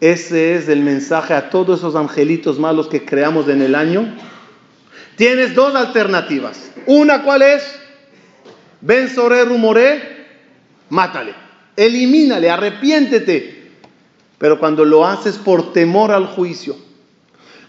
[0.00, 4.12] Ese es el mensaje a todos esos angelitos malos que creamos en el año.
[5.14, 6.72] Tienes dos alternativas.
[6.86, 7.80] Una, ¿cuál es?
[8.80, 10.26] Ven sobre rumoré,
[10.88, 11.34] mátale,
[11.76, 13.60] elimínale, arrepiéntete.
[14.38, 16.76] Pero cuando lo haces por temor al juicio,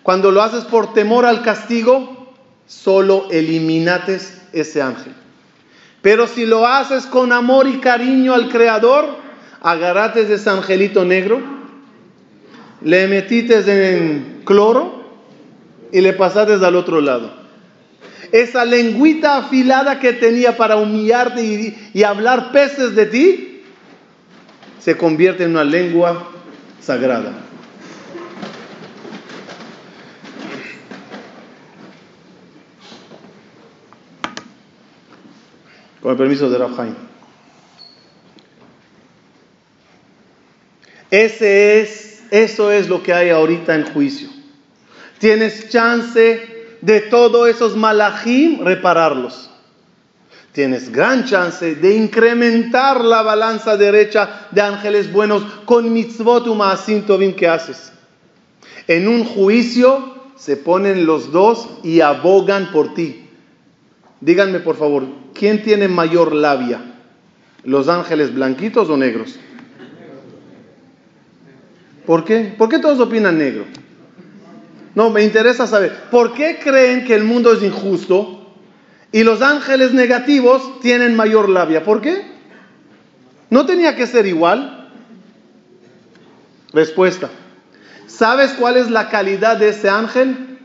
[0.04, 2.34] cuando lo haces por temor al castigo,
[2.66, 5.14] solo eliminates ese ángel.
[6.02, 9.18] Pero si lo haces con amor y cariño al Creador,
[9.62, 11.42] agarrates ese angelito negro,
[12.82, 15.04] le metites en cloro
[15.92, 17.41] y le pasates al otro lado
[18.32, 21.44] esa lengüita afilada que tenía para humillarte
[21.94, 23.64] y, hablar peces de ti,
[24.80, 26.32] se convierte en una lengua
[26.80, 27.34] sagrada.
[36.02, 36.96] Con el permiso de Rafael.
[41.12, 44.30] Ese es, eso es lo que hay ahorita en juicio.
[45.20, 46.51] Tienes chance
[46.82, 49.50] de todos esos malajim repararlos.
[50.52, 57.34] Tienes gran chance de incrementar la balanza derecha de ángeles buenos con mitzvot umasim tovim
[57.34, 57.94] que haces.
[58.88, 63.30] En un juicio se ponen los dos y abogan por ti.
[64.20, 66.82] Díganme por favor, ¿quién tiene mayor labia?
[67.64, 69.40] ¿Los ángeles blanquitos o negros?
[72.06, 72.54] ¿Por qué?
[72.58, 73.66] ¿Por qué todos opinan negro?
[74.94, 78.56] No, me interesa saber, ¿por qué creen que el mundo es injusto
[79.12, 81.84] y los ángeles negativos tienen mayor labia?
[81.84, 82.22] ¿Por qué?
[83.50, 84.90] ¿No tenía que ser igual?
[86.74, 87.30] Respuesta.
[88.08, 90.60] ¿Sabes cuál es la calidad de ese ángel?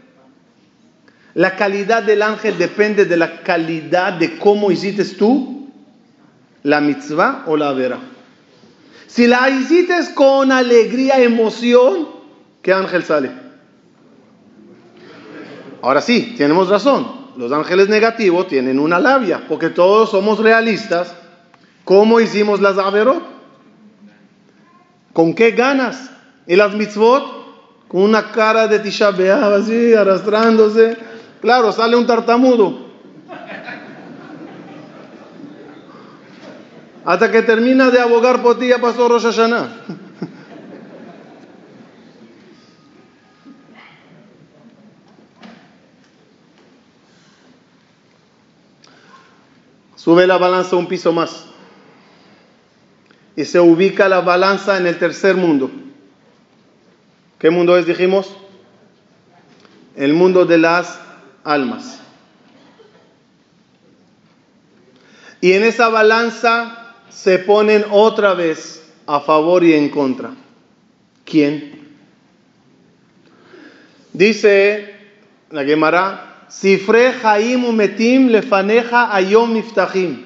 [1.35, 5.71] La calidad del ángel depende de la calidad de cómo hiciste tú
[6.63, 7.99] la mitzvah o la vera.
[9.07, 12.09] Si la hiciste con alegría, emoción,
[12.63, 13.46] ¿qué ángel sale?
[15.87, 17.07] Ahora sí, tenemos razón.
[17.37, 21.15] Los ángeles negativos tienen una labia, porque todos somos realistas.
[21.85, 23.23] ¿Cómo hicimos las averot?
[25.13, 26.11] ¿Con qué ganas?
[26.49, 27.87] ¿Y las mitzvot?
[27.87, 30.97] Con una cara de Tisha así, arrastrándose.
[31.41, 32.89] Claro, sale un tartamudo.
[37.05, 39.69] Hasta que termina de abogar por ti, ya pasó Rosh Hashanah.
[50.07, 51.47] Sube la balanza un piso más.
[53.35, 55.69] Y se ubica la balanza en el tercer mundo.
[57.41, 58.33] ¿Qué mundo es, dijimos?
[59.97, 61.01] El mundo de las
[61.43, 61.99] almas.
[65.41, 70.31] Y en esa balanza se ponen otra vez a favor y en contra.
[71.25, 71.97] ¿Quién?
[74.13, 74.95] Dice
[75.51, 80.25] la Gemara, Sifre Haim Umetim Lefaneja Ayom Miftahim.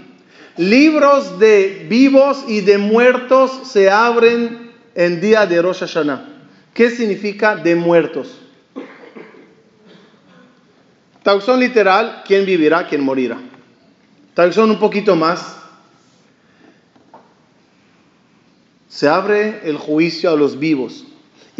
[0.56, 6.26] Libros de vivos y de muertos se abren en día de Rosh Hashanah.
[6.74, 8.36] ¿Qué significa de muertos?
[11.22, 13.38] Traducción literal, ¿quién vivirá, quién morirá?
[14.34, 15.56] Traducción un poquito más.
[18.88, 21.06] Se abre el juicio a los vivos.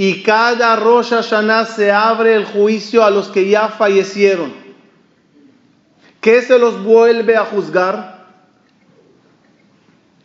[0.01, 4.51] Y cada Rosh Hashanah se abre el juicio a los que ya fallecieron.
[6.23, 8.27] ¿Qué se los vuelve a juzgar?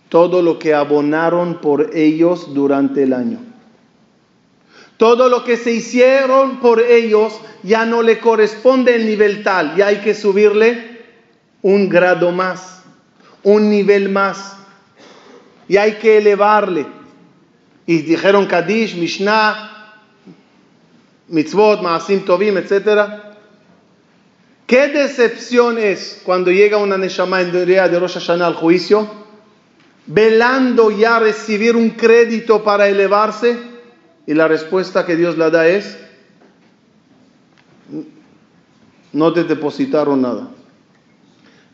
[0.07, 3.39] Todo lo que abonaron por ellos durante el año.
[4.95, 9.87] Todo lo que se hicieron por ellos ya no le corresponde el nivel tal, ya
[9.87, 11.01] hay que subirle
[11.61, 12.81] un grado más,
[13.43, 14.55] un nivel más,
[15.67, 16.94] y hay que elevarle.
[17.87, 19.93] Y dijeron Kadish, Mishnah,
[21.27, 23.23] Mitzvot, Maasim Tovim, etc.
[24.67, 29.07] ¿Qué decepción es cuando llega una Neshama en día de Rosh Hashanah al juicio,
[30.07, 33.57] velando ya recibir un crédito para elevarse?
[34.25, 35.99] Y la respuesta que Dios le da es,
[39.13, 40.49] no te depositaron nada.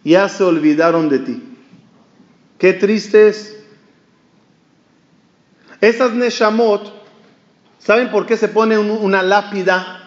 [0.04, 1.44] Ya se olvidaron de ti.
[2.58, 3.61] Qué triste es.
[5.82, 6.94] Esas Neshamot,
[7.80, 9.98] ¿saben por qué se pone una lápida?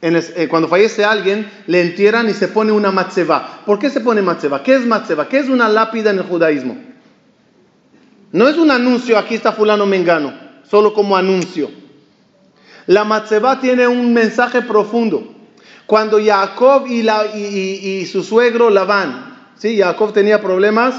[0.00, 3.62] Eh, cuando fallece alguien, le entierran y se pone una matzeva.
[3.66, 4.62] ¿Por qué se pone matzeva?
[4.62, 5.28] ¿Qué es matzeva?
[5.28, 6.78] ¿Qué es una lápida en el judaísmo?
[8.30, 11.70] No es un anuncio, aquí está fulano mengano solo como anuncio.
[12.86, 15.34] La Matzeba tiene un mensaje profundo.
[15.86, 19.78] Cuando Jacob y, y, su suegro Labán, ¿sí?
[19.78, 20.94] Jacob tenía problemas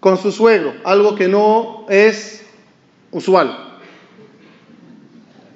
[0.00, 2.41] con su suegro, algo que no es
[3.12, 3.78] usual.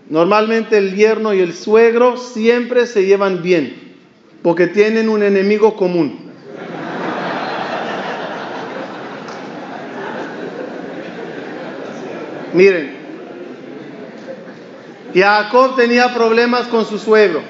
[0.09, 3.97] Normalmente el yerno y el suegro siempre se llevan bien,
[4.43, 6.27] porque tienen un enemigo común.
[12.53, 12.97] Miren,
[15.13, 17.43] Jacob tenía problemas con su suegro.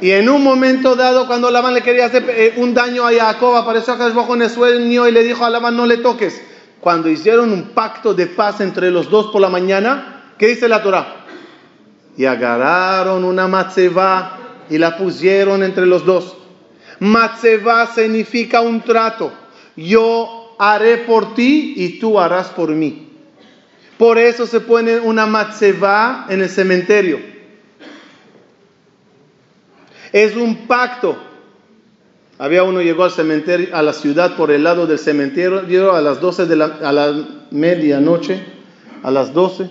[0.00, 3.56] Y en un momento dado, cuando Labán le quería hacer eh, un daño a Jacob,
[3.56, 6.40] apareció acá abajo en el sueño y le dijo a Labán, no le toques.
[6.80, 10.82] Cuando hicieron un pacto de paz entre los dos por la mañana, ¿qué dice la
[10.82, 11.24] Torah?
[12.16, 14.38] Y agarraron una matzeva
[14.70, 16.36] y la pusieron entre los dos.
[17.00, 19.32] Matzeva significa un trato.
[19.76, 23.06] Yo haré por ti y tú harás por mí.
[23.98, 27.18] Por eso se pone una matzeva en el cementerio.
[30.12, 31.16] Es un pacto.
[32.38, 36.20] Había uno llegó al cementerio, a la ciudad por el lado del cementerio a las
[36.20, 38.42] 12 de la, a la medianoche,
[39.02, 39.70] a las 12.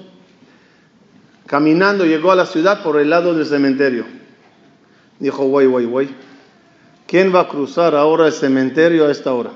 [1.46, 4.06] Caminando llegó a la ciudad por el lado del cementerio.
[5.20, 6.16] Dijo, guay, guay, guay.
[7.06, 9.52] ¿Quién va a cruzar ahora el cementerio a esta hora?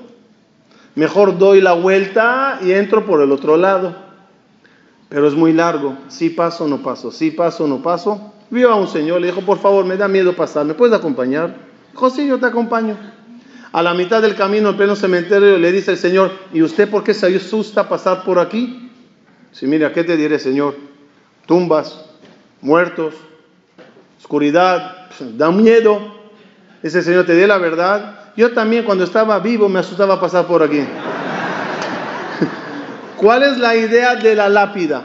[0.94, 4.10] Mejor doy la vuelta y entro por el otro lado
[5.10, 5.98] pero es muy largo.
[6.08, 7.10] Si paso, no paso.
[7.10, 8.32] Si paso, no paso.
[8.48, 11.54] Vio a un señor, le dijo, por favor, me da miedo pasar, ¿me puedes acompañar?
[11.92, 12.96] Dijo, sí, yo te acompaño.
[13.72, 17.04] A la mitad del camino, en pleno cementerio, le dice el Señor, ¿y usted por
[17.04, 18.90] qué se asusta pasar por aquí?
[19.52, 20.76] Si mira, ¿qué te diré, Señor?
[21.46, 22.04] Tumbas,
[22.60, 23.14] muertos,
[24.18, 26.18] oscuridad, da miedo.
[26.82, 28.32] Ese Señor te dé la verdad.
[28.36, 30.80] Yo también cuando estaba vivo me asustaba pasar por aquí.
[33.16, 35.04] ¿Cuál es la idea de la lápida?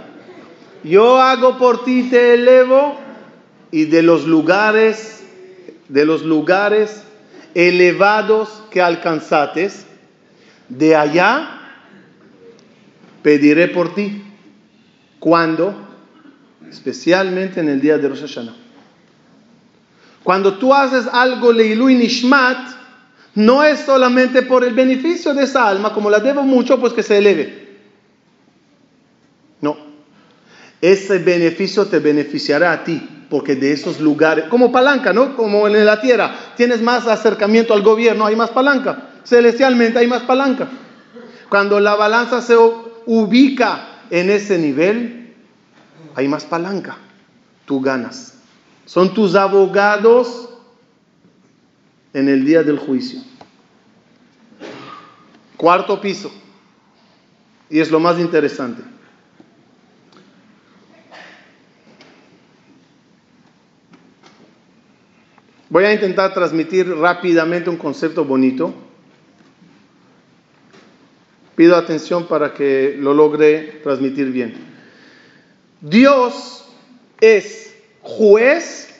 [0.84, 2.96] Yo hago por ti, te elevo
[3.72, 5.25] y de los lugares,
[5.90, 7.04] de los lugares
[7.54, 9.86] elevados que alcanzates,
[10.70, 11.60] de allá
[13.22, 14.24] pediré por ti.
[15.20, 15.74] ¿Cuándo?
[16.70, 18.56] Especialmente en el día de Rosh Hashanah.
[20.24, 22.76] Cuando tú haces algo leilu y nishmat,
[23.36, 27.04] no es solamente por el beneficio de esa alma, como la debo mucho, pues que
[27.04, 27.78] se eleve.
[29.62, 29.78] No.
[30.82, 35.36] Ese beneficio te beneficiará a ti, porque de esos lugares, como palanca, ¿no?
[35.36, 39.10] Como en la tierra, tienes más acercamiento al gobierno, hay más palanca.
[39.26, 40.70] Celestialmente hay más palanca.
[41.50, 42.56] Cuando la balanza se
[43.06, 45.34] ubica en ese nivel,
[46.16, 46.96] hay más palanca.
[47.66, 48.36] Tú ganas.
[48.86, 50.48] Son tus abogados
[52.14, 53.20] en el día del juicio.
[55.58, 56.32] Cuarto piso.
[57.70, 58.82] Y es lo más interesante.
[65.70, 68.74] Voy a intentar transmitir rápidamente un concepto bonito.
[71.56, 74.54] Pido atención para que lo logre transmitir bien.
[75.82, 76.66] Dios
[77.20, 78.94] es juez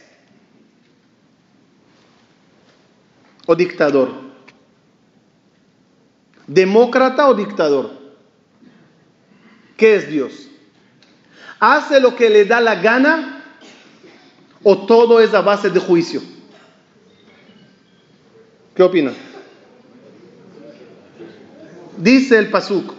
[3.46, 4.10] o dictador.
[6.48, 7.92] Demócrata o dictador.
[9.78, 10.50] ¿Qué es Dios?
[11.60, 13.44] ¿Hace lo que le da la gana
[14.64, 16.22] o todo es a base de juicio?
[18.76, 19.16] ¿Qué opinan?
[21.98, 22.94] Dice el Pasuk,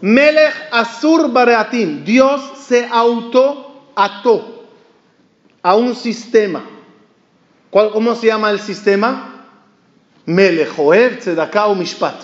[0.00, 4.66] Melech Asur Bareatim, Dios se auto ató
[5.62, 6.64] a un sistema.
[7.70, 9.46] ¿Cómo se llama el sistema?
[10.24, 12.22] Melech, Oev, Tzedakah Mishpat.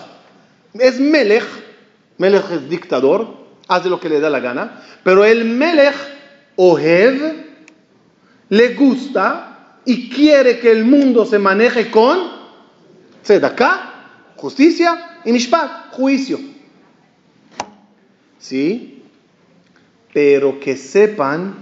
[0.73, 1.45] Es Melech,
[2.17, 3.27] Melech es dictador,
[3.67, 5.95] hace lo que le da la gana, pero el Melech
[6.55, 7.45] Ohev
[8.49, 12.40] le gusta y quiere que el mundo se maneje con
[13.23, 16.39] Tzedakah, justicia y Mishpat, juicio.
[18.39, 19.03] ¿Sí?
[20.13, 21.55] Pero que sepan,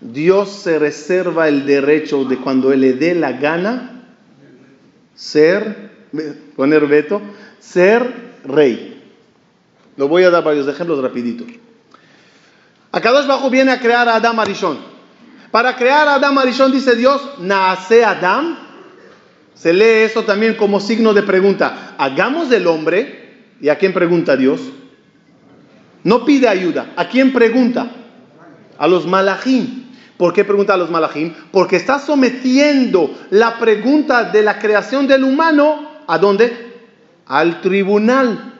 [0.00, 3.92] Dios se reserva el derecho de cuando Él le dé la gana
[5.14, 5.90] ser,
[6.56, 7.20] poner veto,
[7.60, 9.00] ser rey.
[9.96, 11.46] Lo voy a dar varios ejemplos rapiditos.
[12.90, 14.78] Akadosh Bajo viene a crear a Adam Arishon.
[15.50, 18.71] Para crear a Adam Arishon dice Dios, nace Adam.
[19.54, 21.94] Se lee eso también como signo de pregunta.
[21.98, 23.20] Hagamos del hombre.
[23.60, 24.60] ¿Y a quién pregunta Dios?
[26.04, 26.92] No pide ayuda.
[26.96, 27.90] ¿A quién pregunta?
[28.78, 29.84] A los malachim.
[30.16, 31.32] ¿Por qué pregunta a los malachim?
[31.52, 36.72] Porque está sometiendo la pregunta de la creación del humano ¿a dónde?
[37.26, 38.52] Al tribunal.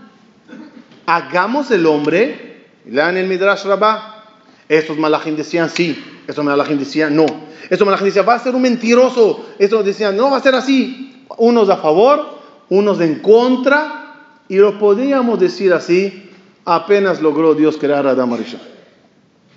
[1.07, 2.67] Hagamos el hombre.
[2.87, 4.25] Lean el Midrash Rabbah.
[4.69, 7.27] Estos malachim decían sí, estos malachim decían no.
[7.71, 9.47] Estos malachim decían va a ser un mentiroso.
[9.59, 11.25] Estos decían no va a ser así.
[11.39, 14.39] Unos a favor, unos en contra.
[14.49, 16.31] Y lo podríamos decir así,
[16.65, 18.37] apenas logró Dios crear a Adam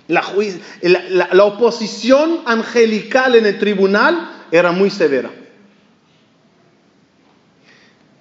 [0.08, 0.22] la,
[0.82, 5.30] la, la, oposición angelical en el tribunal era muy severa.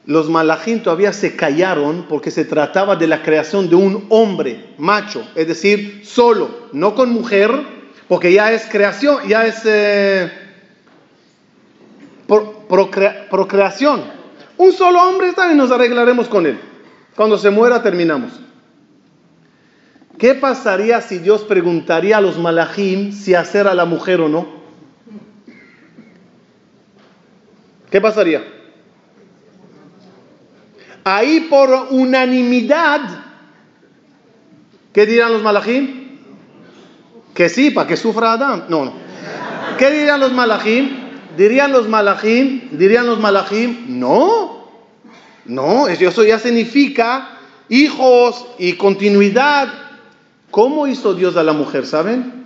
[0.05, 5.27] Los malachim todavía se callaron porque se trataba de la creación de un hombre macho,
[5.35, 7.74] es decir, solo, no con mujer,
[8.07, 10.31] porque ya es creación, ya es eh,
[13.29, 14.03] procreación.
[14.57, 16.59] Un solo hombre está y nos arreglaremos con él.
[17.15, 18.39] Cuando se muera terminamos.
[20.17, 24.47] ¿Qué pasaría si Dios preguntaría a los malachim si hacer a la mujer o no?
[27.89, 28.43] ¿Qué pasaría?
[31.03, 33.01] Ahí por unanimidad,
[34.91, 36.04] ¿qué dirán los malachim?
[37.35, 38.65] Que sí, para que sufra Adán.
[38.69, 38.93] No, no.
[39.77, 41.05] ¿Qué dirían los malachim?
[41.37, 44.69] Dirían los malachim, dirían los malachim, no,
[45.43, 49.67] no, eso ya significa hijos y continuidad
[50.55, 52.45] ¿Cómo hizo Dios a la mujer, saben?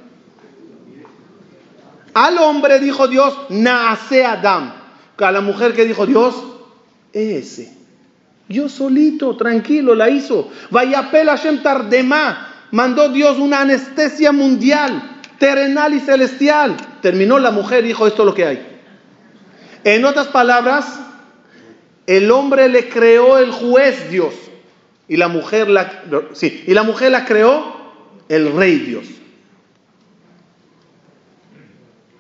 [2.16, 4.74] Al hombre dijo Dios, nace Adam.
[5.16, 6.34] A la mujer que dijo Dios,
[7.14, 7.72] ese.
[8.48, 10.50] Yo solito, tranquilo, la hizo.
[10.72, 12.49] Vaya Hashem Tardema.
[12.72, 16.78] Mandó Dios una anestesia mundial, terrenal y celestial.
[17.02, 18.80] Terminó la mujer y dijo, esto es lo que hay.
[19.84, 21.00] En otras palabras,
[22.06, 24.34] el hombre le creó el juez Dios.
[25.08, 26.04] Y la mujer la,
[26.34, 27.76] sí, y la mujer la creó
[28.28, 29.06] el rey Dios.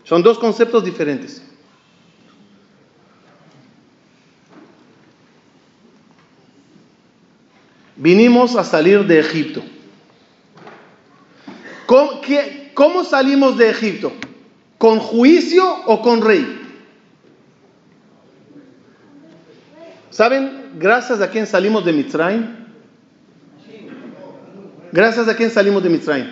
[0.03, 1.43] Son dos conceptos diferentes.
[7.95, 9.61] Vinimos a salir de Egipto.
[12.75, 14.11] ¿Cómo, salimos de Egipto?
[14.77, 16.57] ¿Con juicio o con rey?
[20.11, 22.45] ¿Saben gracias a quién salimos de Mitzrayim?
[24.91, 26.27] Gracias a quién salimos de Mitzrayim.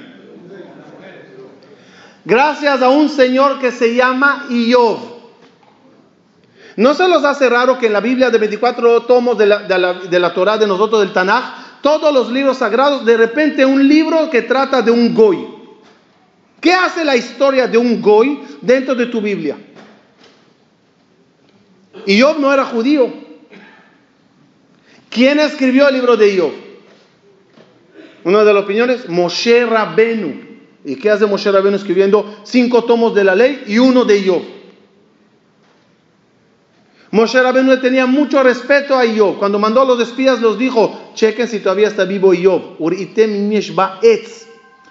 [2.23, 4.99] Gracias a un Señor que se llama Iov.
[6.75, 10.19] ¿No se los hace raro que en la Biblia de 24 tomos de la, de
[10.19, 14.41] la, Torah de nosotros, del Tanaj, todos los libros sagrados, de repente un libro que
[14.41, 15.47] trata de un Goy?
[16.59, 19.57] ¿Qué hace la historia de un Goy dentro de tu Biblia?
[22.05, 23.11] Iov no era judío.
[25.09, 26.51] ¿Quién escribió el libro de Iov?
[28.23, 30.47] Una de las opiniones, Moshe Rabenu.
[30.83, 34.56] ¿Y qué hace Moshe Rabenu escribiendo cinco tomos de la ley y uno de Job?
[37.11, 39.37] Moshe Rabenu le tenía mucho respeto a Job.
[39.39, 42.77] Cuando mandó a los espías, los dijo: chequen si todavía está vivo Job.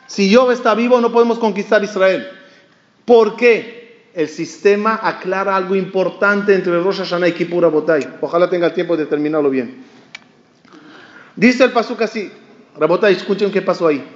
[0.06, 2.26] Si Job está vivo, no podemos conquistar Israel.
[3.04, 4.10] ¿Por qué?
[4.14, 8.08] El sistema aclara algo importante entre Rosh Hashanah y Kippur Abotay.
[8.22, 9.84] Ojalá tenga el tiempo de terminarlo bien.
[11.34, 12.32] Dice el Pasuk así:
[12.78, 14.15] Rabota, escuchen qué pasó ahí.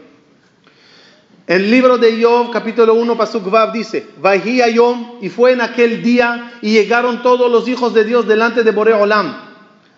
[1.51, 6.01] El libro de Job, capítulo 1, Pasuk Vav dice, Vahí Yom, y fue en aquel
[6.01, 9.35] día, y llegaron todos los hijos de Dios delante de Boreo Olam.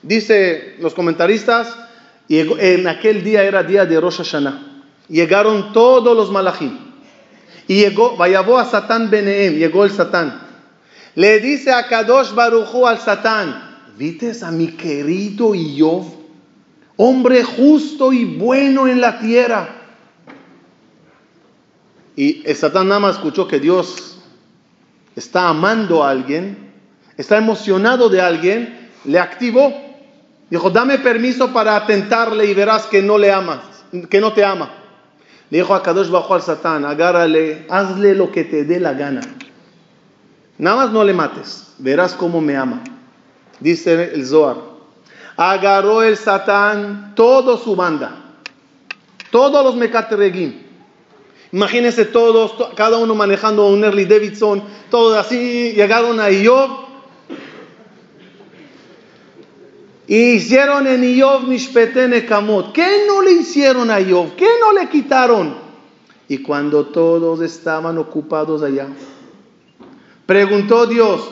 [0.00, 1.76] Dice los comentaristas,
[2.26, 4.84] y en aquel día era día de Rosh Hashanah.
[5.10, 6.78] Llegaron todos los malachim.
[7.68, 10.40] Y llegó, vayabó a Satán Beneem, llegó el Satán.
[11.16, 16.06] Le dice a Kadosh Baruchu al Satán, ¿vites a mi querido Iov?
[16.96, 19.81] Hombre justo y bueno en la tierra.
[22.16, 24.18] Y Satán nada más escuchó que Dios
[25.16, 26.72] está amando a alguien,
[27.16, 29.72] está emocionado de alguien, le activó.
[30.50, 33.60] Dijo, dame permiso para atentarle y verás que no le amas,
[34.10, 34.70] que no te ama.
[35.48, 39.22] Le dijo a Kadosh bajo al Satán, agárrale, hazle lo que te dé la gana.
[40.58, 42.82] Nada más no le mates, verás cómo me ama.
[43.60, 44.56] Dice el Zohar.
[45.36, 48.12] Agarró el Satán toda su banda,
[49.30, 50.71] todos los Mekateregim.
[51.52, 56.82] Imagínense todos, cada uno manejando un Early Davidson, todos así, llegaron a Iov.
[60.06, 62.72] Y hicieron en Iov Mishpetene Kamot.
[62.72, 64.34] ¿Qué no le hicieron a Iov?
[64.34, 65.54] ¿Qué no le quitaron?
[66.28, 68.88] Y cuando todos estaban ocupados allá,
[70.26, 71.28] Preguntó Dios,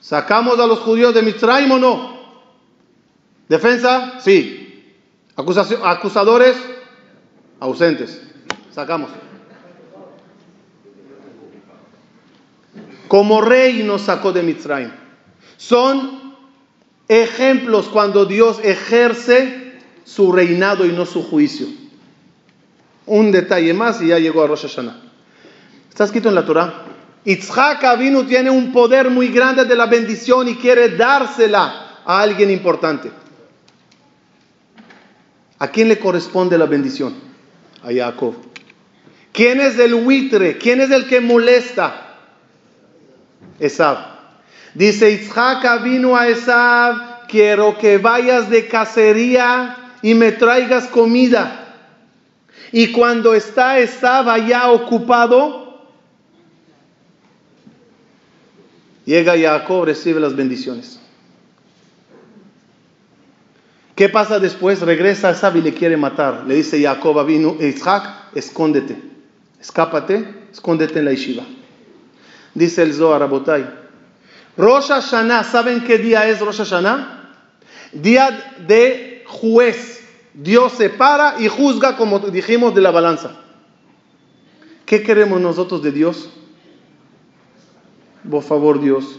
[0.00, 2.18] ¿sacamos a los judíos de Mitzrayim o no?
[3.48, 4.20] ¿Defensa?
[4.20, 4.94] Sí.
[5.34, 6.56] ¿Acusadores?
[7.58, 8.22] Ausentes.
[8.70, 9.10] Sacamos.
[13.08, 14.92] Como rey nos sacó de Mitzrayim.
[15.56, 16.34] Son
[17.08, 19.72] ejemplos cuando Dios ejerce
[20.04, 21.66] su reinado y no su juicio.
[23.06, 25.00] Un detalle más y ya llegó a Rosh Hashanah.
[25.88, 26.84] Está escrito en la Torah
[27.24, 32.50] Itzhak Avinu tiene un poder muy grande de la bendición y quiere dársela a alguien
[32.50, 33.10] importante.
[35.58, 37.14] ¿A quién le corresponde la bendición?
[37.82, 38.34] A Jacob.
[39.32, 40.56] ¿Quién es el buitre?
[40.56, 42.07] ¿Quién es el que molesta?
[43.58, 43.98] Esab.
[44.74, 51.74] Dice Itzhak vino a Esab, quiero que vayas de cacería y me traigas comida.
[52.72, 55.68] Y cuando está Esab allá ocupado,
[59.08, 61.00] Llega Jacob, recibe las bendiciones.
[63.94, 64.82] ¿Qué pasa después?
[64.82, 66.44] Regresa Esab y le quiere matar.
[66.46, 69.00] Le dice Jacob vino, Isaac, escóndete,
[69.58, 71.42] escápate, escóndete en la yeshiva.
[72.58, 73.64] Dice el Zohar Rabotai.
[74.56, 77.34] Rosh Hashanah, ¿saben qué día es Rosh Hashanah?
[77.92, 80.04] Día de juez.
[80.34, 83.30] Dios separa y juzga, como dijimos, de la balanza.
[84.84, 86.30] ¿Qué queremos nosotros de Dios?
[88.28, 89.18] por favor Dios.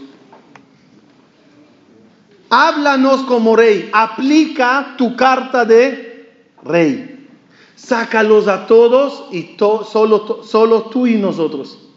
[2.50, 6.30] Háblanos como rey, aplica tu carta de
[6.62, 7.28] rey.
[7.74, 11.89] Sácalos a todos y solo, solo tú y nosotros.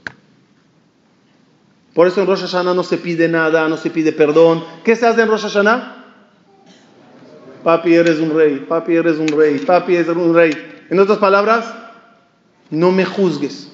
[1.94, 4.64] Por eso en Rosh Hashanah no se pide nada, no se pide perdón.
[4.84, 6.06] ¿Qué se hace en Rosh Hashanah?
[7.64, 10.86] Papi, eres un rey, papi, eres un rey, papi, eres un rey.
[10.90, 11.72] En otras palabras,
[12.70, 13.70] no me juzgues.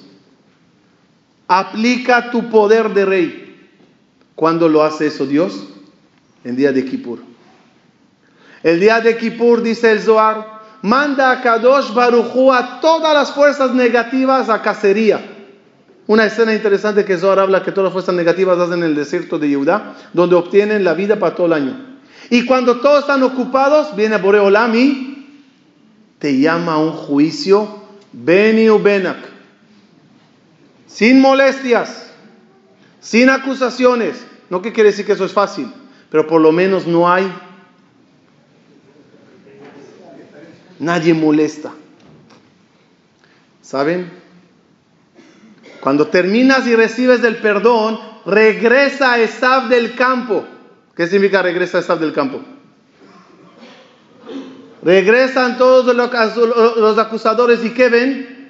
[1.48, 3.70] Aplica tu poder de rey.
[4.36, 5.66] ¿Cuándo lo hace eso Dios?
[6.44, 7.18] En día de Kippur.
[8.62, 13.74] El día de Kippur, dice el Zohar, manda a Kadosh Baruchu a todas las fuerzas
[13.74, 15.29] negativas a cacería.
[16.10, 19.38] Una escena interesante que Zohar habla que todas las fuerzas negativas hacen en el desierto
[19.38, 21.76] de Yehudá, donde obtienen la vida para todo el año.
[22.30, 25.44] Y cuando todos están ocupados, viene Boreolam y
[26.18, 29.18] te llama a un juicio, Beni Benak
[30.88, 32.10] sin molestias,
[32.98, 34.16] sin acusaciones.
[34.48, 35.72] No que quiere decir que eso es fácil,
[36.10, 37.32] pero por lo menos no hay.
[40.80, 41.70] Nadie molesta.
[43.62, 44.19] ¿Saben?
[45.80, 50.44] Cuando terminas y recibes el perdón, regresa a Esab del campo.
[50.94, 52.40] ¿Qué significa regresa a Esab del campo?
[54.82, 58.40] Regresan todos los acusadores y ¿qué ven?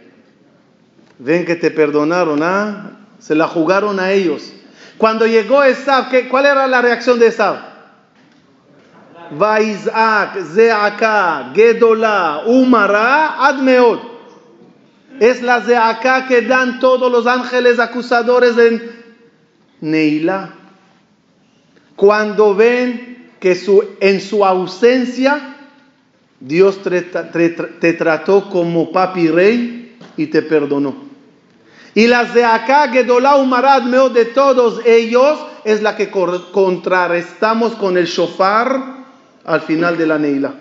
[1.20, 2.92] ven que te perdonaron, ¿ah?
[3.18, 4.52] Se la jugaron a ellos.
[4.96, 7.56] Cuando llegó Esab, ¿cuál era la reacción de Esab?
[9.32, 14.09] Vaizak, Zeaka, Gedola, Umara, Admeod.
[15.18, 18.90] Es la Zeaka que dan todos los ángeles acusadores en
[19.80, 20.54] Neila.
[21.96, 25.56] Cuando ven que su, en su ausencia
[26.40, 31.10] Dios te, te trató como papi rey y te perdonó.
[31.94, 37.98] Y las de acá, Gedolá Umarad Meo de todos ellos, es la que contrarrestamos con
[37.98, 39.00] el shofar
[39.44, 40.54] al final de la Neila.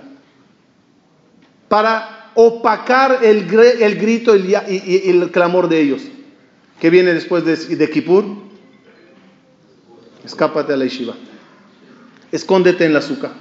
[1.67, 6.01] Para opacar el, el grito y, el clamor de ellos.
[6.79, 8.25] Que viene después de, de Kippur.
[10.23, 11.15] Escápate a la yeshiva.
[12.31, 13.31] Escóndete en la azúcar.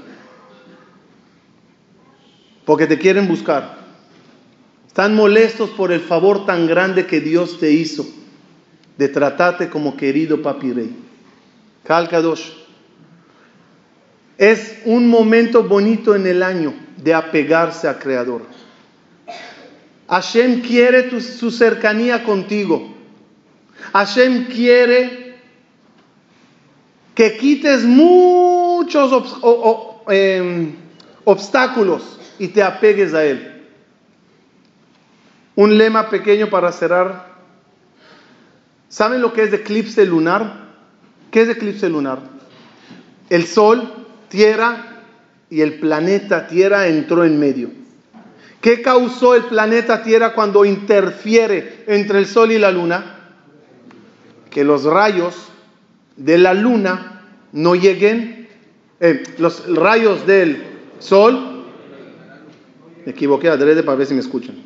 [2.64, 3.78] Porque te quieren buscar.
[4.86, 8.07] Están molestos por el favor tan grande que Dios te hizo
[8.97, 10.97] de tratarte como querido papi rey.
[11.84, 12.51] Kalkadosh.
[14.36, 18.43] Es un momento bonito en el año de apegarse al Creador.
[20.09, 22.94] Hashem quiere su cercanía contigo.
[23.92, 25.36] Hashem quiere
[27.14, 29.38] que quites muchos
[30.09, 30.74] em,
[31.24, 33.66] obstáculos y te apegues a Él.
[35.54, 37.36] Un lema pequeño para cerrar.
[38.88, 40.68] ¿Saben lo que es eclipse lunar?
[41.30, 42.20] ¿Qué es eclipse lunar?
[43.28, 45.02] El Sol, Tierra
[45.50, 47.88] y el planeta Tierra entró en medio.
[48.61, 53.14] ¿Qué causó el planeta Tierra cuando interfiere entre el Sol y la Luna?
[54.50, 55.34] Que los rayos
[56.16, 58.48] de la Luna no lleguen,
[58.98, 60.64] eh, los rayos del
[60.98, 61.64] Sol,
[63.06, 64.56] me equivoqué adrede para ver si me escuchan,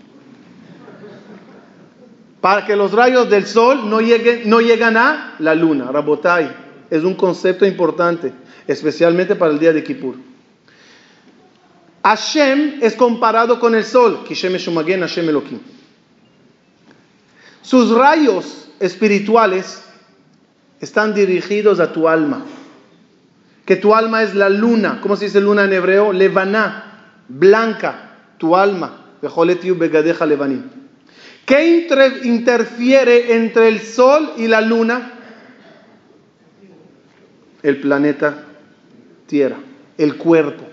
[2.40, 6.50] para que los rayos del Sol no lleguen, no llegan a la Luna, Rabotai,
[6.88, 8.32] es un concepto importante,
[8.66, 10.31] especialmente para el día de Kippur.
[12.02, 14.24] Hashem es comparado con el sol,
[17.62, 19.82] Sus rayos espirituales
[20.80, 22.44] están dirigidos a tu alma.
[23.64, 24.98] Que tu alma es la luna.
[25.00, 26.12] ¿Cómo se dice luna en hebreo?
[26.12, 28.98] Levaná, blanca, tu alma.
[31.46, 31.86] ¿Qué
[32.24, 35.12] interfiere entre el sol y la luna?
[37.62, 38.46] El planeta
[39.26, 39.58] Tierra,
[39.96, 40.64] el cuerpo.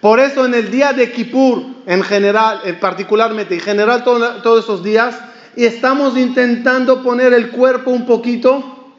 [0.00, 4.82] Por eso en el día de Kippur, en general, en particularmente, en general todos esos
[4.82, 5.16] días,
[5.56, 8.94] estamos intentando poner el cuerpo un poquito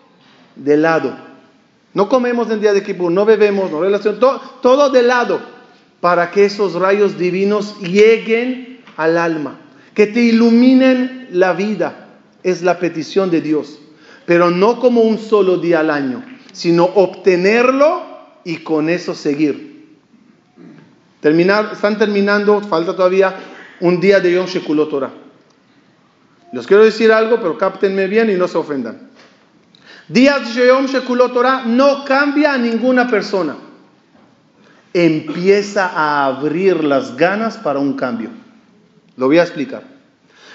[0.55, 1.15] de lado.
[1.93, 5.39] No comemos en el día de Kippur, no bebemos, no todo, todo de lado,
[6.01, 9.59] para que esos rayos divinos lleguen al alma,
[9.93, 12.03] que te iluminen la vida.
[12.43, 13.79] Es la petición de Dios,
[14.25, 16.23] pero no como un solo día al año,
[16.53, 18.03] sino obtenerlo
[18.43, 19.66] y con eso seguir.
[21.22, 23.36] Terminar, están terminando, falta todavía
[23.80, 25.11] un día de Yom Shekulot Torah.
[26.53, 29.09] Les quiero decir algo, pero cáptenme bien y no se ofendan.
[30.07, 33.57] Días de Yom Shekulot Torah no cambia a ninguna persona.
[34.93, 38.30] Empieza a abrir las ganas para un cambio.
[39.18, 39.84] Lo voy a explicar.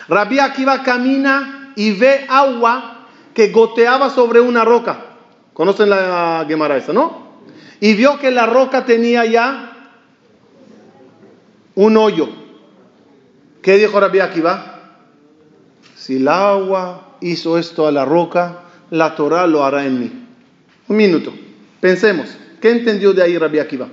[0.08, 4.98] Rabbi Akiva camina y ve agua que goteaba sobre una roca.
[5.52, 7.22] ¿Conocen la Gemara esa, no?
[7.80, 9.71] Y vio que la roca tenía ya
[11.74, 12.28] un hoyo.
[13.62, 14.80] ¿Qué dijo Rabbi Akiva?
[15.96, 20.12] Si el agua hizo esto a la roca, la Torah lo hará en mí.
[20.88, 21.32] Un minuto.
[21.80, 22.36] Pensemos.
[22.60, 23.88] ¿Qué entendió de ahí Rabbi Akiva?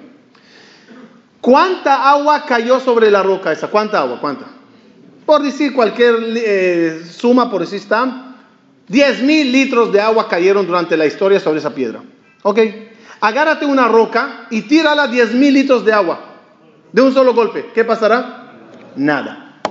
[1.42, 3.68] ¿Cuánta agua cayó sobre la roca esa?
[3.70, 4.20] ¿Cuánta agua?
[4.20, 4.46] ¿Cuánta?
[5.26, 8.26] Por decir cualquier eh, suma, por decir está.
[8.88, 12.02] 10 mil litros de agua cayeron durante la historia sobre esa piedra.
[12.42, 12.60] Ok.
[13.22, 16.29] Agárrate una roca y tírala 10 mil litros de agua
[16.92, 18.54] de un solo golpe, ¿qué pasará?
[18.96, 19.62] Nada.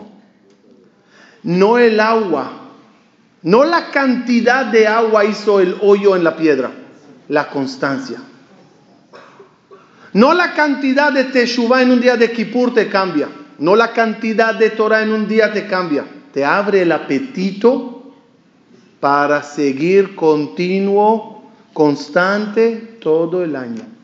[1.42, 2.50] No el agua,
[3.42, 6.70] no la cantidad de agua hizo el hoyo en la piedra,
[7.28, 8.18] la constancia.
[10.12, 14.54] No la cantidad de Teshuvah en un día de Kippur te cambia, no la cantidad
[14.54, 18.14] de Torah en un día te cambia, te abre el apetito
[19.00, 23.97] para seguir continuo, constante todo el año.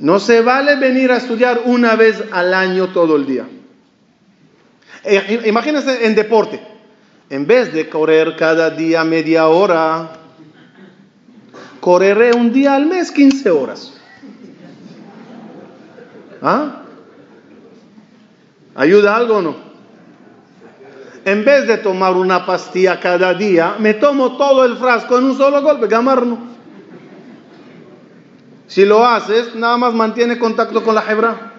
[0.00, 3.46] No se vale venir a estudiar una vez al año todo el día.
[5.04, 6.60] Eh, imagínense en deporte.
[7.28, 10.12] En vez de correr cada día media hora,
[11.80, 13.92] correré un día al mes 15 horas.
[16.42, 16.82] ¿Ah?
[18.74, 19.56] ¿Ayuda algo o no?
[21.26, 25.36] En vez de tomar una pastilla cada día, me tomo todo el frasco en un
[25.36, 26.49] solo golpe, gamarno.
[28.70, 31.54] Si lo haces, nada más mantiene contacto con la hebra.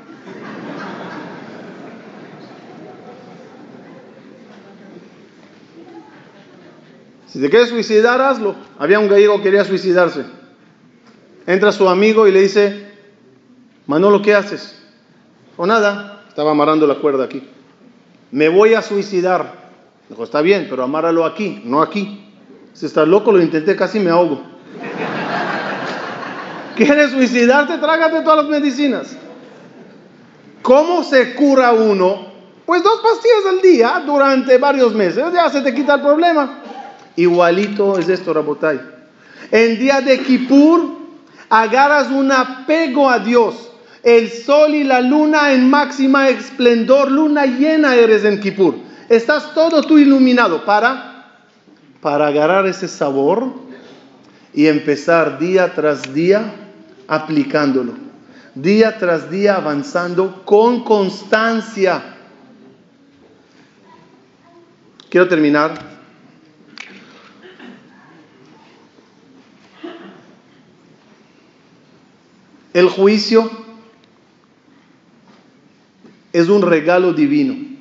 [7.27, 8.55] Si te quieres suicidar, hazlo.
[8.79, 10.23] Había un gallego que quería suicidarse.
[11.45, 12.87] Entra su amigo y le dice,
[13.87, 14.81] Manolo, ¿qué haces?
[15.57, 17.45] O nada, estaba amarrando la cuerda aquí.
[18.31, 19.69] Me voy a suicidar.
[20.07, 22.25] Dijo, está bien, pero amáralo aquí, no aquí.
[22.71, 24.49] Si estás loco, lo intenté, casi me ahogo.
[26.85, 27.77] ¿Quieres suicidarte?
[27.77, 29.15] Trágate todas las medicinas.
[30.63, 32.31] ¿Cómo se cura uno?
[32.65, 35.23] Pues dos pastillas al día durante varios meses.
[35.31, 36.59] Ya se te quita el problema.
[37.17, 38.81] Igualito es esto, Rabotay.
[39.51, 40.97] En día de Kippur,
[41.49, 43.69] agarras un apego a Dios.
[44.01, 48.75] El sol y la luna en máxima esplendor, luna llena eres en Kippur.
[49.07, 51.27] Estás todo tú iluminado para,
[52.01, 53.53] para agarrar ese sabor
[54.51, 56.55] y empezar día tras día
[57.11, 57.93] aplicándolo.
[58.55, 62.01] Día tras día avanzando con constancia.
[65.09, 65.73] Quiero terminar.
[72.73, 73.51] El juicio
[76.31, 77.77] es un regalo divino.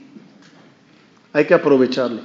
[1.32, 2.22] Hay que aprovecharlo.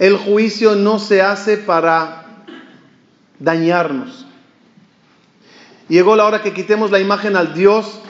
[0.00, 2.26] El juicio no se hace para
[3.38, 4.25] dañarnos.
[5.88, 8.00] Llegó la hora que quitemos la imagen al Dios,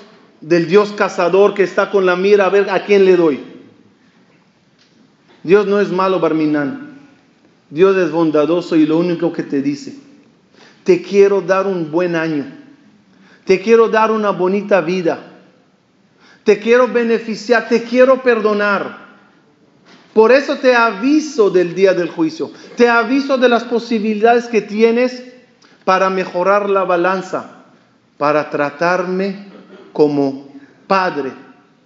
[0.41, 3.41] del Dios cazador que está con la mira a ver a quién le doy.
[5.43, 6.99] Dios no es malo, Barminán.
[7.71, 9.97] Dios es bondadoso y lo único que te dice,
[10.85, 12.47] te quiero dar un buen año,
[13.45, 15.19] te quiero dar una bonita vida,
[16.45, 19.05] te quiero beneficiar, te quiero perdonar.
[20.15, 25.25] Por eso te aviso del día del juicio, te aviso de las posibilidades que tienes
[25.85, 27.56] para mejorar la balanza,
[28.19, 29.47] para tratarme
[29.93, 30.49] como
[30.87, 31.33] padre,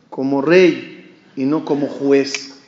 [0.09, 2.61] como rey y no como juez.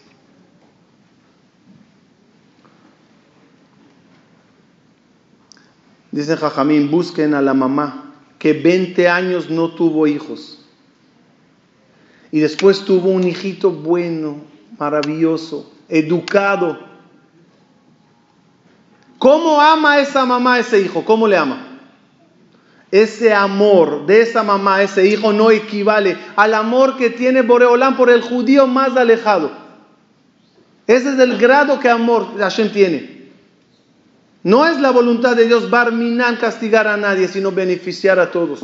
[6.11, 10.59] Dice Jajamín, busquen a la mamá que 20 años no tuvo hijos.
[12.31, 14.37] Y después tuvo un hijito bueno,
[14.79, 16.79] maravilloso, educado.
[19.19, 21.05] ¿Cómo ama esa mamá a ese hijo?
[21.05, 21.72] ¿Cómo le ama?
[22.93, 28.11] Ese amor de esa mamá ese hijo no equivale al amor que tiene Boreolán por
[28.11, 29.51] el judío más alejado.
[30.86, 33.30] Ese es el grado que amor Hashem tiene.
[34.43, 38.62] No es la voluntad de Dios Barminan castigar a nadie, sino beneficiar a todos.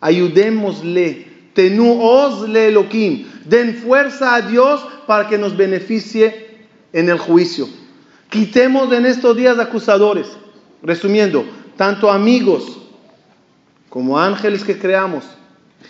[0.00, 1.30] Ayudémosle.
[1.54, 3.26] Tenuosle Elohim.
[3.46, 7.66] Den fuerza a Dios para que nos beneficie en el juicio.
[8.28, 10.26] Quitemos en estos días acusadores.
[10.82, 11.46] Resumiendo,
[11.78, 12.80] tanto amigos
[13.90, 15.24] como ángeles que creamos.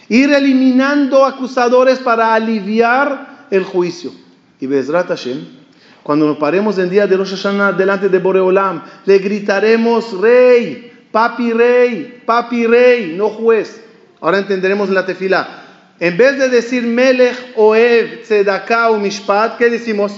[0.09, 4.11] Ir eliminando acusadores para aliviar el juicio.
[4.59, 5.61] Y Bezrat Hashem
[6.03, 11.53] cuando nos paremos en día de Rosh Hashanah delante de Boreolam, le gritaremos rey, papi
[11.53, 13.83] rey, papi rey, no juez.
[14.21, 15.63] Ahora entenderemos la tefila.
[15.99, 20.13] En vez de decir Melech, Oev, Tzedakah o Mishpat, ¿qué decimos?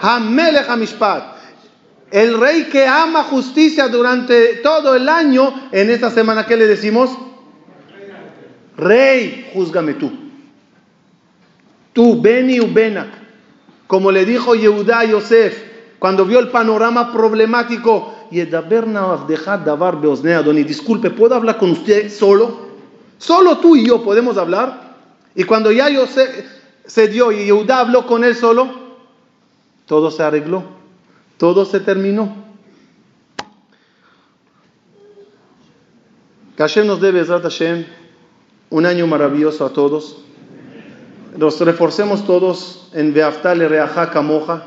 [0.00, 1.31] Hamelech Mishpat.
[2.12, 7.10] El rey que ama justicia durante todo el año, en esta semana, ¿qué le decimos?
[8.76, 10.12] Rey, júzgame tú.
[11.92, 13.22] Tú, Beni Ubenak
[13.92, 15.64] como le dijo Yehudá a Yosef
[15.98, 18.14] cuando vio el panorama problemático.
[18.30, 18.40] Y
[20.64, 22.68] disculpe, ¿puedo hablar con usted solo?
[23.18, 24.96] Solo tú y yo podemos hablar.
[25.34, 26.30] Y cuando ya Yosef
[26.86, 28.66] se dio y Yehudá habló con él solo,
[29.84, 30.64] todo se arregló,
[31.42, 32.32] todo se terminó.
[36.56, 37.84] Hashem nos debe, Hashem,
[38.70, 40.18] un año maravilloso a todos
[41.36, 44.66] nos reforcemos todos en Beaftale Reaja Camoja.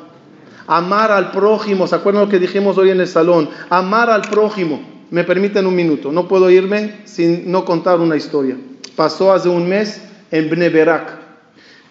[0.68, 3.50] Amar al prójimo, ¿se acuerdan lo que dijimos hoy en el salón?
[3.70, 4.82] Amar al prójimo.
[5.12, 8.58] Me permiten un minuto, no puedo irme sin no contar una historia.
[8.98, 11.20] Pasó hace un mes en Bneberak,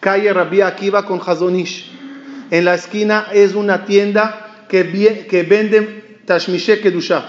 [0.01, 1.91] calle Rabbi Akiva con Hazonish.
[2.51, 7.25] En la esquina es una tienda que, que vende Tashmishe Kedusha.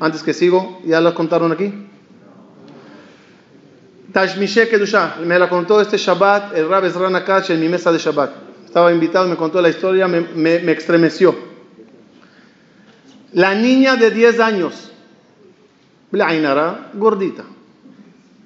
[0.00, 1.72] Antes que sigo, ¿ya lo contaron aquí?
[4.12, 7.98] Tashmishe Kedusha, me la contó este Shabbat el Rab Ezra Nakach en mi mesa de
[7.98, 8.30] Shabbat.
[8.64, 10.78] Estaba invitado, me contó la historia, me, me.
[13.32, 14.90] La niña de 10 años,
[16.12, 17.44] la Ainara, gordita,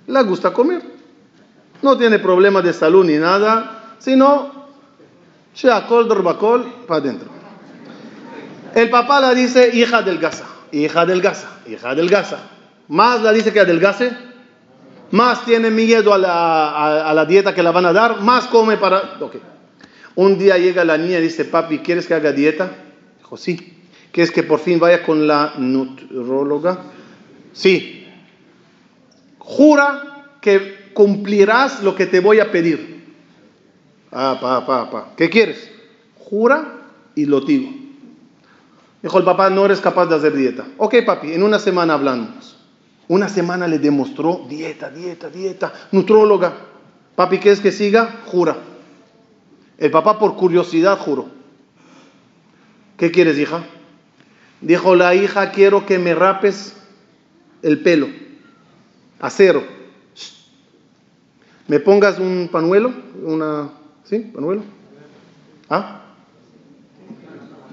[0.06, 0.82] le gusta comer.
[1.82, 4.68] No tiene problemas de salud ni nada, sino
[5.54, 7.33] Sheakol Dorbakol para adentro.
[8.74, 12.38] El papá la dice hija del gasa, hija del gasa, hija del gasa.
[12.88, 14.12] Más la dice que adelgase
[15.14, 18.76] más tiene miedo a la, a, la, dieta que la van a dar, más come
[18.76, 19.16] para...
[19.20, 19.40] Okay.
[20.16, 22.72] Un día llega la niña y dice, papi, ¿quieres que haga dieta?
[23.18, 23.78] Dijo, sí.
[24.10, 26.82] ¿Quieres que por fin vaya con la nutróloga?
[27.52, 28.08] Sí.
[29.38, 33.04] Jura que cumplirás lo que te voy a pedir.
[34.10, 35.14] Ah, pa, pa.
[35.16, 35.70] ¿Qué quieres?
[36.18, 37.83] Jura y lo digo.
[39.04, 40.64] Dijo el papá, no eres capaz de hacer dieta.
[40.78, 42.56] Ok, papi, en una semana hablamos.
[43.06, 46.54] Una semana le demostró dieta, dieta, dieta, nutróloga.
[47.14, 48.22] Papi, ¿quieres que siga?
[48.24, 48.56] Jura.
[49.76, 51.26] El papá por curiosidad juró.
[52.96, 53.64] ¿Qué quieres, hija?
[54.62, 56.74] Dijo la hija, quiero que me rapes
[57.60, 58.08] el pelo.
[59.20, 59.64] Acero.
[61.68, 62.90] ¿Me pongas un panuelo?
[63.22, 63.68] Una,
[64.04, 64.20] ¿Sí?
[64.20, 64.62] ¿Panuelo?
[65.68, 66.00] ¿Ah?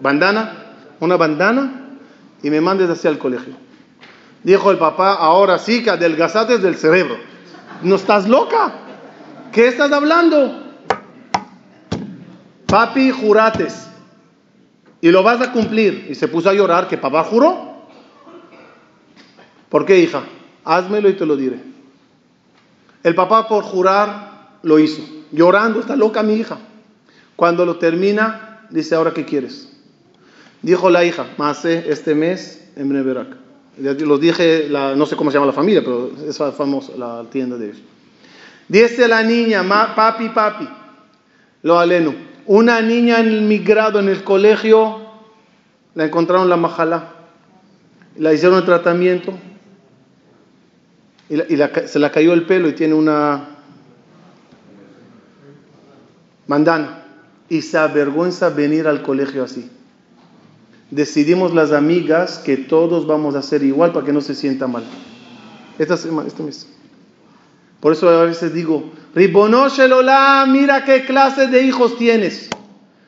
[0.02, 0.61] ¿Bandana?
[1.02, 1.98] Una bandana
[2.44, 3.56] y me mandes hacia el colegio.
[4.44, 7.18] Dijo el papá, ahora sí que adelgazaste del cerebro.
[7.82, 8.72] ¿No estás loca?
[9.52, 10.64] ¿Qué estás hablando?
[12.68, 13.88] Papi, jurates.
[15.02, 16.06] Y lo vas a cumplir.
[16.10, 17.88] Y se puso a llorar que papá juró.
[19.70, 20.22] ¿Por qué, hija?
[20.64, 21.60] Házmelo y te lo diré.
[23.02, 25.02] El papá por jurar lo hizo.
[25.32, 26.60] Llorando, está loca mi hija.
[27.36, 29.72] Cuando lo termina, dice, ¿ahora qué quieres?
[30.62, 33.28] Dijo la hija, Mase, este mes en Bneberak.
[33.78, 37.68] Los dije, no sé cómo se llama la familia, pero es famosa la tienda de
[37.68, 37.82] ellos.
[38.68, 39.64] Dice la niña,
[39.96, 40.68] papi, papi,
[41.64, 42.14] lo aleno.
[42.46, 45.00] Una niña en el migrado en el colegio,
[45.96, 47.12] la encontraron la majala,
[48.18, 49.34] la hicieron el tratamiento
[51.30, 51.38] y,
[51.88, 53.58] se la cayó el pelo y tiene una
[56.48, 57.06] mandana
[57.48, 59.70] y se avergüenza venir al colegio así.
[60.92, 64.84] Decidimos las amigas que todos vamos a hacer igual para que no se sienta mal.
[65.80, 66.68] Esta semana, este mes.
[67.80, 72.50] Por eso a veces digo, Ribonoshelola, mira qué clase de hijos tienes.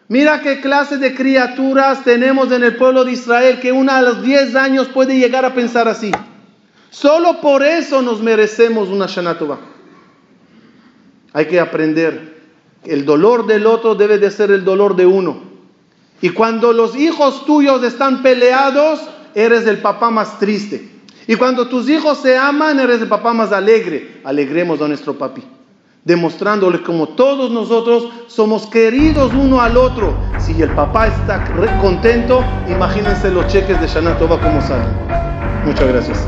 [0.08, 4.24] Mira qué clase de criaturas tenemos en el pueblo de Israel que una a los
[4.24, 6.12] 10 años puede llegar a pensar así.
[6.90, 9.60] Solo por eso nos merecemos una Shanatova.
[11.34, 12.34] Hay que aprender
[12.86, 15.53] el dolor del otro debe de ser el dolor de uno.
[16.24, 19.02] Y cuando los hijos tuyos están peleados,
[19.36, 20.90] eres el papá más triste.
[21.28, 24.22] Y cuando tus hijos se aman, eres el papá más alegre.
[24.24, 25.44] Alegremos a nuestro papi,
[26.06, 30.16] demostrándole como todos nosotros somos queridos uno al otro.
[30.40, 31.44] Si el papá está
[31.82, 34.88] contento, imagínense los cheques de Shana como salen.
[35.66, 36.26] Muchas gracias.